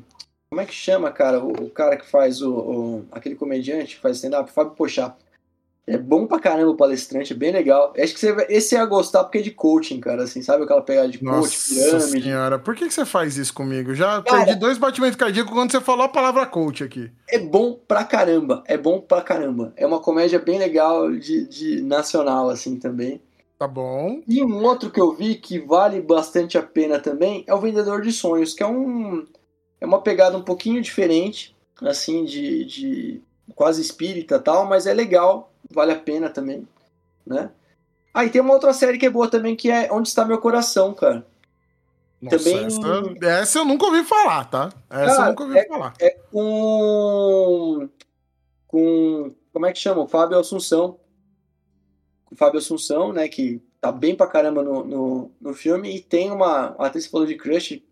[0.50, 1.44] Como é que chama, cara?
[1.44, 5.16] O, o cara que faz o, o, aquele comediante que faz stand-up, Fábio Pochá.
[5.88, 7.94] É bom pra caramba o palestrante, é bem legal.
[7.98, 11.08] Acho que você, esse ia gostar porque é de coaching, cara, assim, sabe aquela pegada
[11.08, 12.24] de Nossa coach, pirâmide.
[12.24, 13.96] senhora, por que, que você faz isso comigo?
[13.96, 17.10] Já cara, perdi dois batimentos cardíacos quando você falou a palavra coach aqui.
[17.30, 19.72] É bom pra caramba, é bom pra caramba.
[19.78, 23.22] É uma comédia bem legal de, de nacional, assim, também.
[23.58, 24.22] Tá bom.
[24.28, 28.02] E um outro que eu vi que vale bastante a pena também é o Vendedor
[28.02, 29.26] de Sonhos, que é um
[29.80, 33.22] é uma pegada um pouquinho diferente, assim, de, de
[33.56, 36.68] quase espírita tal, mas é legal, vale a pena também,
[37.26, 37.52] né?
[38.14, 40.40] Ah, e tem uma outra série que é boa também, que é Onde Está Meu
[40.40, 41.26] Coração, cara.
[42.20, 42.66] Nossa, também...
[42.66, 44.74] Essa, essa, eu nunca ouvi falar, tá?
[44.90, 45.94] Essa cara, eu nunca ouvi é, falar.
[46.00, 47.90] É com...
[48.68, 49.36] com...
[49.54, 50.02] Como é que chama?
[50.02, 51.00] O Fábio Assunção.
[52.32, 56.32] O Fábio Assunção, né, que tá bem pra caramba no, no, no filme, e tem
[56.32, 57.84] uma, atriz que falou de crush,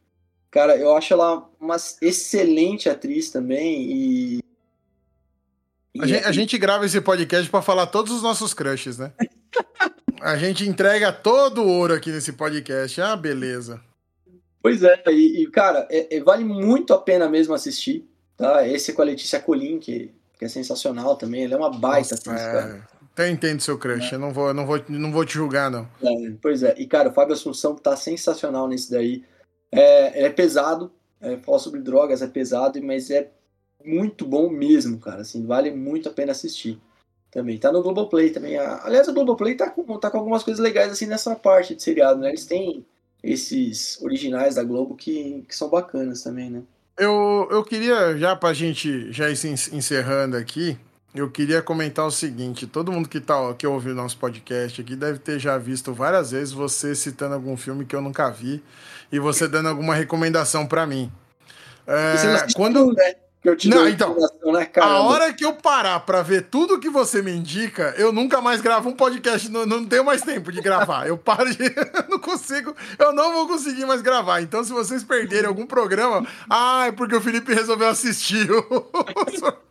[0.50, 4.40] cara, eu acho ela uma excelente atriz também, e
[6.00, 9.12] a gente, a gente, grava esse podcast para falar todos os nossos crushes, né?
[10.22, 13.00] a gente entrega todo o ouro aqui nesse podcast.
[13.02, 13.82] Ah, beleza.
[14.62, 18.68] Pois é, e, e cara, é, é, vale muito a pena mesmo assistir, tá?
[18.68, 21.46] Esse é com a Letícia Colim, que, que é sensacional também.
[21.46, 22.52] Ela é uma baita Nossa, atriz, é...
[22.52, 22.88] cara.
[23.18, 24.16] Eu entendo seu crush, é.
[24.16, 25.88] eu não vou, não, vou, não vou te julgar, não.
[26.04, 29.24] É, pois é, e cara, o Fábio Assunção tá sensacional nesse daí.
[29.72, 30.92] É, é pesado,
[31.22, 33.32] é, falar sobre drogas é pesado, mas é
[33.86, 35.22] muito bom mesmo, cara.
[35.22, 36.80] Assim, vale muito a pena assistir.
[37.32, 37.58] Também.
[37.58, 38.58] Tá no Globoplay também.
[38.58, 42.22] Aliás, o Globoplay tá com, tá com algumas coisas legais assim nessa parte de seriado,
[42.22, 42.30] né?
[42.30, 42.86] Eles têm
[43.22, 46.62] esses originais da Globo que, que são bacanas também, né?
[46.98, 49.34] Eu, eu queria, já pra gente já ir
[49.74, 50.78] encerrando aqui,
[51.14, 54.96] eu queria comentar o seguinte: todo mundo que, tá, que ouve o nosso podcast aqui
[54.96, 58.64] deve ter já visto várias vezes você citando algum filme que eu nunca vi
[59.12, 61.12] e você dando alguma recomendação para mim.
[61.88, 63.16] É, quando, né?
[63.50, 64.16] Eu te não, então,
[64.46, 68.42] né, a hora que eu parar para ver tudo que você me indica, eu nunca
[68.42, 71.08] mais gravo um podcast, não, não tenho mais tempo de gravar.
[71.08, 71.58] Eu paro de.
[72.10, 74.42] não consigo, eu não vou conseguir mais gravar.
[74.42, 78.48] Então, se vocês perderem algum programa, ah, é porque o Felipe resolveu assistir.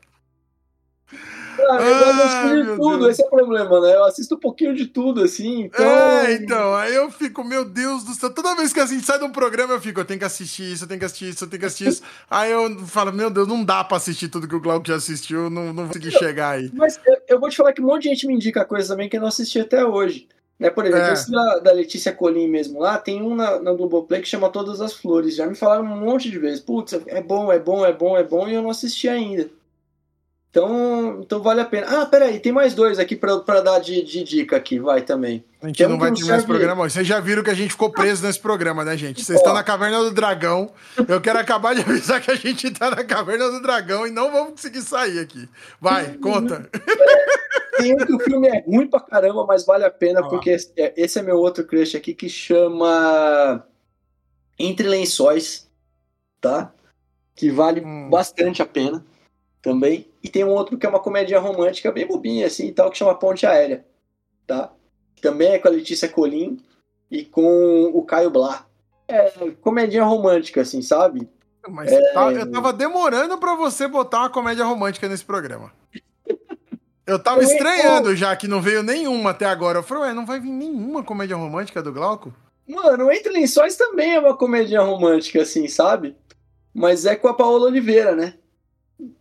[1.69, 3.11] Ah, eu assisto de tudo, Deus.
[3.11, 3.95] esse é o problema, né?
[3.95, 5.63] Eu assisto um pouquinho de tudo, assim.
[5.65, 5.85] Então...
[5.85, 8.31] É, então, aí eu fico, meu Deus do céu.
[8.31, 10.73] Toda vez que a gente sai de um programa, eu fico, eu tenho que assistir
[10.73, 12.03] isso, eu tenho que assistir isso, eu tenho que assistir isso.
[12.31, 15.51] aí eu falo, meu Deus, não dá pra assistir tudo que o Glauco já assistiu,
[15.51, 16.71] não, não vou conseguir chegar aí.
[16.73, 19.09] Mas eu, eu, vou te falar que um monte de gente me indica coisa também
[19.09, 20.29] que eu não assisti até hoje.
[20.59, 21.13] Né, por exemplo, é.
[21.13, 24.81] esse da, da, Letícia Colim mesmo lá, tem um na, na Globoplay que chama Todas
[24.81, 25.35] as Flores.
[25.35, 26.61] Já me falaram um monte de vezes.
[26.61, 29.51] Putz, é bom, é bom, é bom, é bom, e eu não assisti ainda.
[30.55, 31.85] Então, então vale a pena.
[31.89, 35.45] Ah, peraí, tem mais dois aqui para dar de, de, dica aqui, vai também.
[35.61, 36.89] A gente tem não vai terminar esse programa.
[36.89, 39.25] Vocês já viram que a gente ficou preso nesse programa, né, gente?
[39.25, 40.71] Vocês estão na Caverna do Dragão.
[41.09, 44.31] Eu quero acabar de avisar que a gente está na Caverna do Dragão e não
[44.31, 45.49] vamos conseguir sair aqui.
[45.81, 46.71] Vai, conta.
[47.77, 50.29] Tem um que o filme é ruim pra caramba, mas vale a pena, ah.
[50.29, 53.67] porque esse é, esse é meu outro crush aqui que chama
[54.57, 55.69] Entre Lençóis,
[56.41, 56.73] tá?
[57.35, 58.09] Que vale hum.
[58.09, 59.05] bastante a pena
[59.61, 60.14] também.
[60.25, 62.97] E tem um outro que é uma comédia romântica bem bobinha assim e tal, que
[62.97, 63.85] chama Ponte Aérea,
[64.47, 64.73] tá?
[65.21, 66.59] Também é com a Letícia Colim
[67.11, 68.67] e com o Caio Blá.
[69.07, 71.29] É comédia romântica, assim, sabe?
[71.69, 72.13] Mas é...
[72.13, 75.71] tá, eu tava demorando para você botar uma comédia romântica nesse programa.
[77.07, 79.81] Eu tava eu estranhando já que não veio nenhuma até agora.
[79.81, 82.33] Eu falei, ué, não vai vir nenhuma comédia romântica do Glauco?
[82.67, 86.17] Mano, Entre Lençóis também é uma comédia romântica, assim, sabe?
[86.73, 88.35] Mas é com a Paola Oliveira, né?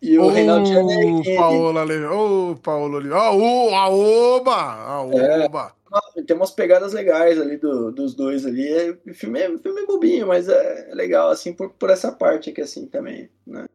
[0.01, 1.35] E o oh, Reinaldo Giannetti.
[1.35, 2.13] Paola Oliveira.
[2.13, 3.31] Ô, oh, Paola Oliveira.
[3.31, 4.55] Oh, a Oba!
[4.55, 5.75] A Oba!
[6.15, 8.67] É, tem umas pegadas legais ali do, dos dois ali.
[8.67, 11.89] É, o, filme é, o filme é bobinho, mas é, é legal, assim, por, por
[11.89, 13.65] essa parte aqui, assim, também, né?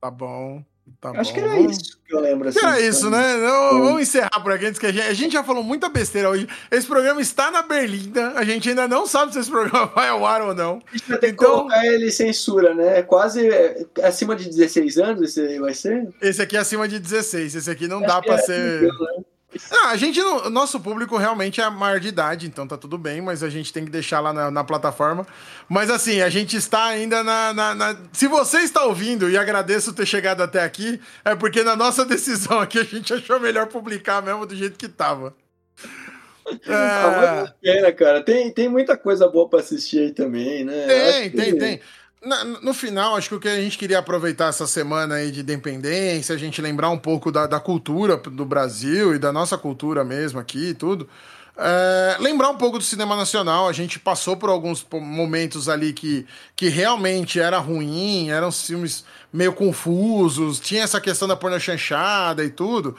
[0.00, 0.64] Tá bom.
[1.00, 1.38] Tá Acho bom.
[1.38, 2.48] que era isso que eu lembro.
[2.48, 3.38] Assim, era isso, né?
[3.72, 6.46] Vamos encerrar por aqui antes que a gente, a gente já falou muita besteira hoje.
[6.70, 8.32] Esse programa está na Berlinda.
[8.36, 10.82] A gente ainda não sabe se esse programa vai ao ar ou não.
[10.92, 11.46] A gente vai ter então...
[11.46, 12.98] que colocar ele censura, né?
[12.98, 16.08] É quase é, acima de 16 anos esse aí vai ser?
[16.20, 17.54] Esse aqui é acima de 16.
[17.54, 18.90] Esse aqui não Acho dá para é ser.
[18.90, 19.24] Assim, né?
[19.70, 23.20] Não, a gente, o nosso público realmente é maior de idade, então tá tudo bem,
[23.20, 25.26] mas a gente tem que deixar lá na, na plataforma.
[25.68, 29.92] Mas assim, a gente está ainda na, na, na, Se você está ouvindo e agradeço
[29.92, 34.22] ter chegado até aqui, é porque na nossa decisão aqui a gente achou melhor publicar
[34.22, 35.34] mesmo do jeito que tava.
[36.66, 36.72] É...
[36.72, 38.24] Ah, a pena, cara.
[38.24, 40.86] Tem, tem muita coisa boa para assistir aí também, né?
[40.86, 41.58] Tem, tem, que...
[41.60, 41.80] tem.
[42.22, 45.40] Na, no final, acho que o que a gente queria aproveitar essa semana aí de
[45.40, 50.04] independência, a gente lembrar um pouco da, da cultura do Brasil e da nossa cultura
[50.04, 51.08] mesmo aqui e tudo.
[51.56, 56.26] É, lembrar um pouco do cinema nacional, a gente passou por alguns momentos ali que,
[56.54, 59.02] que realmente era ruim, eram filmes
[59.32, 62.96] meio confusos, tinha essa questão da porno chanchada e tudo.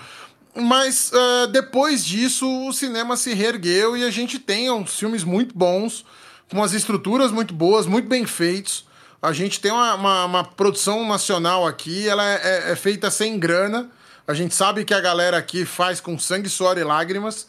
[0.55, 5.55] Mas uh, depois disso, o cinema se reergueu e a gente tem uns filmes muito
[5.55, 6.03] bons,
[6.49, 8.89] com umas estruturas muito boas, muito bem feitos
[9.21, 13.37] a gente tem uma, uma, uma produção nacional aqui, ela é, é, é, feita sem
[13.37, 13.89] grana.
[14.27, 17.47] A gente sabe que a galera aqui faz com sangue, suor e lágrimas.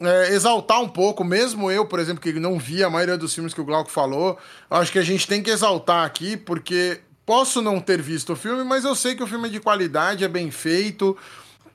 [0.00, 3.54] É, exaltar um pouco, mesmo eu, por exemplo, que não vi a maioria dos filmes
[3.54, 4.36] que o Glauco falou,
[4.68, 8.62] acho que a gente tem que exaltar aqui, porque posso não ter visto o filme,
[8.62, 11.16] mas eu sei que o filme é de qualidade, é bem feito,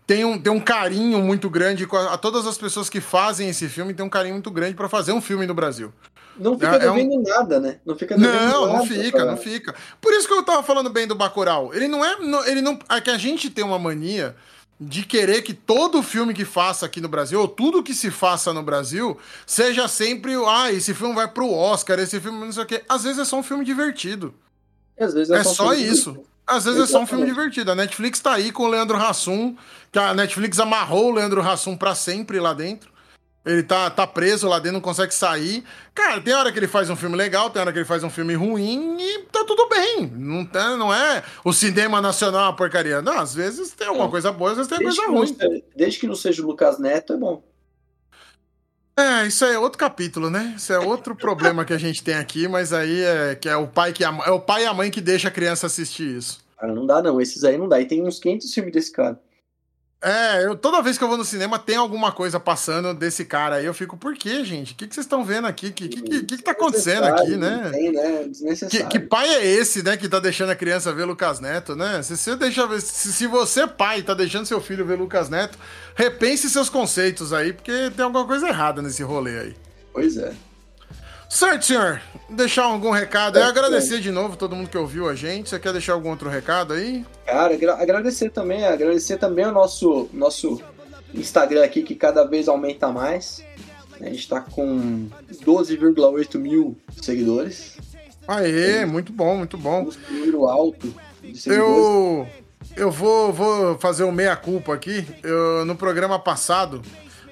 [0.06, 3.68] tem um, tem um carinho muito grande a, a todas as pessoas que fazem esse
[3.68, 5.92] filme, tem um carinho muito grande para fazer um filme no Brasil.
[6.42, 7.22] Não fica é, devendo é um...
[7.22, 7.80] nada, né?
[7.86, 9.32] Não fica devendo Não, nada, não fica, cara.
[9.32, 9.76] não fica.
[10.02, 11.74] Por isso que eu tava falando bem do Bacurau.
[11.74, 12.16] Ele não é.
[12.50, 14.36] Ele não, é que a gente tem uma mania
[14.80, 18.52] de querer que todo filme que faça aqui no Brasil, ou tudo que se faça
[18.52, 19.16] no Brasil,
[19.46, 22.84] seja sempre, ah, esse filme vai pro Oscar, esse filme não sei o quê.
[22.90, 24.34] Às vezes é só um filme divertido.
[25.00, 26.12] Às vezes é, é só, só isso.
[26.12, 26.32] Divertido.
[26.48, 26.90] Às vezes Exatamente.
[26.90, 27.72] é só um filme divertido.
[27.72, 29.56] A Netflix tá aí com o Leandro Hassum,
[29.92, 32.91] que a Netflix amarrou o Leandro Hassum para sempre lá dentro.
[33.44, 35.64] Ele tá, tá preso lá dentro, não consegue sair.
[35.96, 38.10] Cara, tem hora que ele faz um filme legal, tem hora que ele faz um
[38.10, 40.06] filme ruim e tá tudo bem.
[40.16, 43.02] Não, tá, não é o cinema nacional uma porcaria.
[43.02, 45.64] Não, às vezes tem alguma coisa boa, às vezes tem desde coisa ruim.
[45.76, 47.44] Desde que não seja o Lucas Neto, é bom.
[48.96, 50.54] É, isso é outro capítulo, né?
[50.56, 53.68] Isso é outro problema que a gente tem aqui, mas aí é que é o
[53.68, 56.42] pai que a, é o pai e a mãe que deixa a criança assistir isso.
[56.60, 57.82] Cara, não dá não, esses aí não dá.
[57.82, 59.20] E tem uns 500 filmes desse cara.
[60.04, 63.58] É, eu, toda vez que eu vou no cinema tem alguma coisa passando desse cara
[63.58, 63.66] aí.
[63.66, 64.74] Eu fico, por quê, gente?
[64.74, 65.68] O que, que vocês estão vendo aqui?
[65.68, 67.70] O que, que, que, que tá acontecendo aqui, né?
[67.72, 68.32] Tem, né?
[68.68, 72.02] Que, que, pai é esse, né, que tá deixando a criança ver Lucas Neto, né?
[72.02, 75.60] Se você, deixa, se, se você, pai, tá deixando seu filho ver Lucas Neto,
[75.94, 79.56] repense seus conceitos aí, porque tem alguma coisa errada nesse rolê aí.
[79.94, 80.34] Pois é.
[81.32, 82.02] Certo, senhor.
[82.30, 83.44] Deixar algum recado aí.
[83.44, 85.50] Agradecer de novo todo mundo que ouviu a gente.
[85.50, 87.06] Você quer deixar algum outro recado aí?
[87.26, 88.66] Cara, agradecer também.
[88.66, 90.62] Agradecer também o nosso, nosso
[91.14, 93.42] Instagram aqui, que cada vez aumenta mais.
[94.02, 95.08] A gente tá com
[95.46, 97.78] 12,8 mil seguidores.
[98.28, 99.90] Aê, muito bom, muito bom.
[100.10, 101.48] Um número alto de seguidores.
[101.48, 102.28] Eu,
[102.76, 105.08] eu vou, vou fazer um meia-culpa aqui.
[105.24, 106.82] Eu, no programa passado,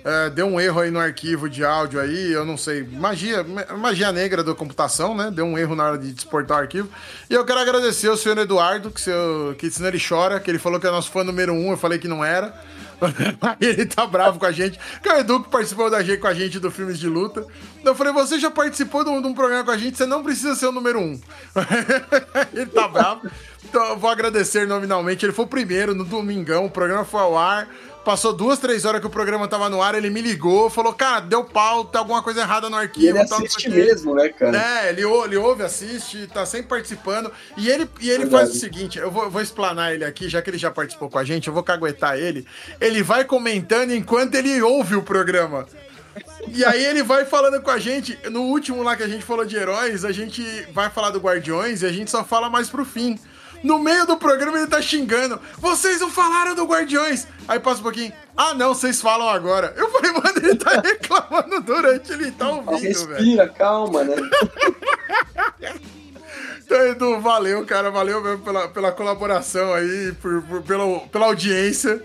[0.04, 3.45] é, deu um erro aí no arquivo de áudio aí, eu não sei, magia,
[3.78, 5.30] magia negra da computação, né?
[5.32, 6.89] Deu um erro na hora de exportar o arquivo.
[7.30, 10.60] E eu quero agradecer ao senhor Eduardo, que, seu, que senão ele chora, que ele
[10.60, 12.54] falou que é nosso fã número um, eu falei que não era.
[13.60, 14.80] ele tá bravo com a gente.
[15.02, 17.45] Que é o Edu que participou da gente, com a gente do Filmes de Luta.
[17.84, 20.24] Eu falei, você já participou de um, de um programa com a gente, você não
[20.24, 21.20] precisa ser o número um.
[22.54, 23.30] ele tá bravo.
[23.64, 25.26] Então eu vou agradecer nominalmente.
[25.26, 27.70] Ele foi o primeiro no domingão, o programa foi ao ar.
[28.04, 31.20] Passou duas, três horas que o programa tava no ar, ele me ligou, falou, cara,
[31.20, 33.06] deu pau, tá alguma coisa errada no arquivo.
[33.06, 34.58] E ele assiste mesmo, né, cara?
[34.58, 37.32] É, ele, ele ouve, assiste, tá sempre participando.
[37.58, 40.50] E ele, e ele faz o seguinte, eu vou, vou explanar ele aqui, já que
[40.50, 42.47] ele já participou com a gente, eu vou caguetar ele.
[42.80, 45.68] Ele vai comentando enquanto ele ouve o programa.
[46.47, 48.18] E aí ele vai falando com a gente.
[48.30, 50.43] No último lá que a gente falou de heróis, a gente
[50.74, 53.20] vai falar do Guardiões e a gente só fala mais pro fim.
[53.64, 55.39] No meio do programa ele tá xingando.
[55.57, 57.28] Vocês não falaram do Guardiões.
[57.47, 58.14] Aí passa um pouquinho.
[58.36, 59.74] Ah, não, vocês falam agora.
[59.76, 63.16] Eu falei, mano, ele tá reclamando durante ele tá ouvindo, velho.
[63.16, 64.16] Respira, calma, né?
[66.70, 67.89] Então, Edu, valeu, cara.
[67.89, 71.99] Valeu mesmo pela, pela colaboração aí, por, por, pela, pela audiência.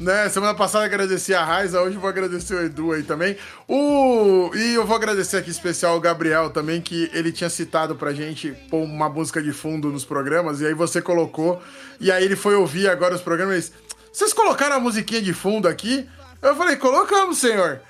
[0.00, 0.30] Né?
[0.30, 3.36] Semana passada agradeci a Raiza, hoje vou agradecer o Edu aí também.
[3.68, 4.50] O...
[4.54, 8.50] E eu vou agradecer aqui especial o Gabriel também, que ele tinha citado pra gente
[8.70, 11.62] pôr uma música de fundo nos programas, e aí você colocou,
[12.00, 13.72] e aí ele foi ouvir agora os programas.
[14.10, 16.08] Vocês colocaram a musiquinha de fundo aqui?
[16.40, 17.82] Eu falei, colocamos, senhor.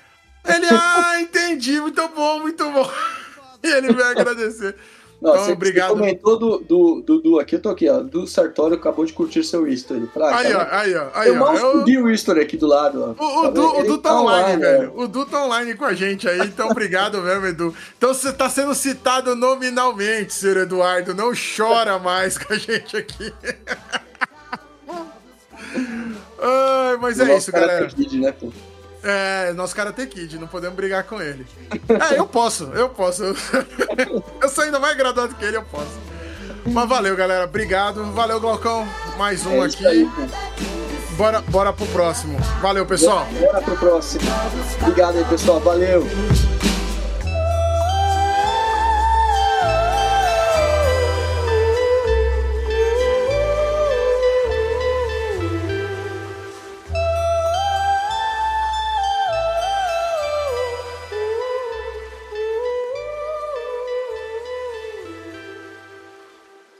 [0.45, 2.91] Ele, ah, entendi, muito bom, muito bom.
[3.63, 4.75] E ele veio agradecer.
[5.21, 5.89] Não, então, você, obrigado.
[5.89, 7.99] Você comentou do, do, do, do, aqui, eu tô aqui, ó.
[7.99, 10.09] Do Sartório acabou de curtir seu history.
[10.19, 11.07] Ah, aí, ó, aí, ó.
[11.13, 13.23] Aí, eu mal explodi o history aqui do lado, ó.
[13.23, 14.93] O, o, tá, o Du tá, tá online, online, velho.
[14.95, 17.75] O Du tá online com a gente aí, então obrigado mesmo, Edu.
[17.95, 21.13] Então você tá sendo citado nominalmente, senhor Eduardo.
[21.13, 23.31] Não chora mais com a gente aqui.
[26.43, 27.87] Ai, mas é isso, galera.
[27.87, 28.51] Kid, né, pô?
[29.03, 31.45] É, nosso cara tem Kid, não podemos brigar com ele.
[32.11, 33.23] É, eu posso, eu posso.
[34.41, 35.99] Eu sou ainda mais graduado que ele, eu posso.
[36.65, 37.45] Mas valeu, galera.
[37.45, 38.03] Obrigado.
[38.11, 38.87] Valeu, Glaucão.
[39.17, 39.85] Mais um é aqui.
[39.85, 40.09] Aí,
[41.17, 42.37] bora, bora pro próximo.
[42.61, 43.27] Valeu, pessoal.
[43.39, 44.23] Bora pro próximo.
[44.81, 45.59] Obrigado aí, pessoal.
[45.59, 46.05] Valeu.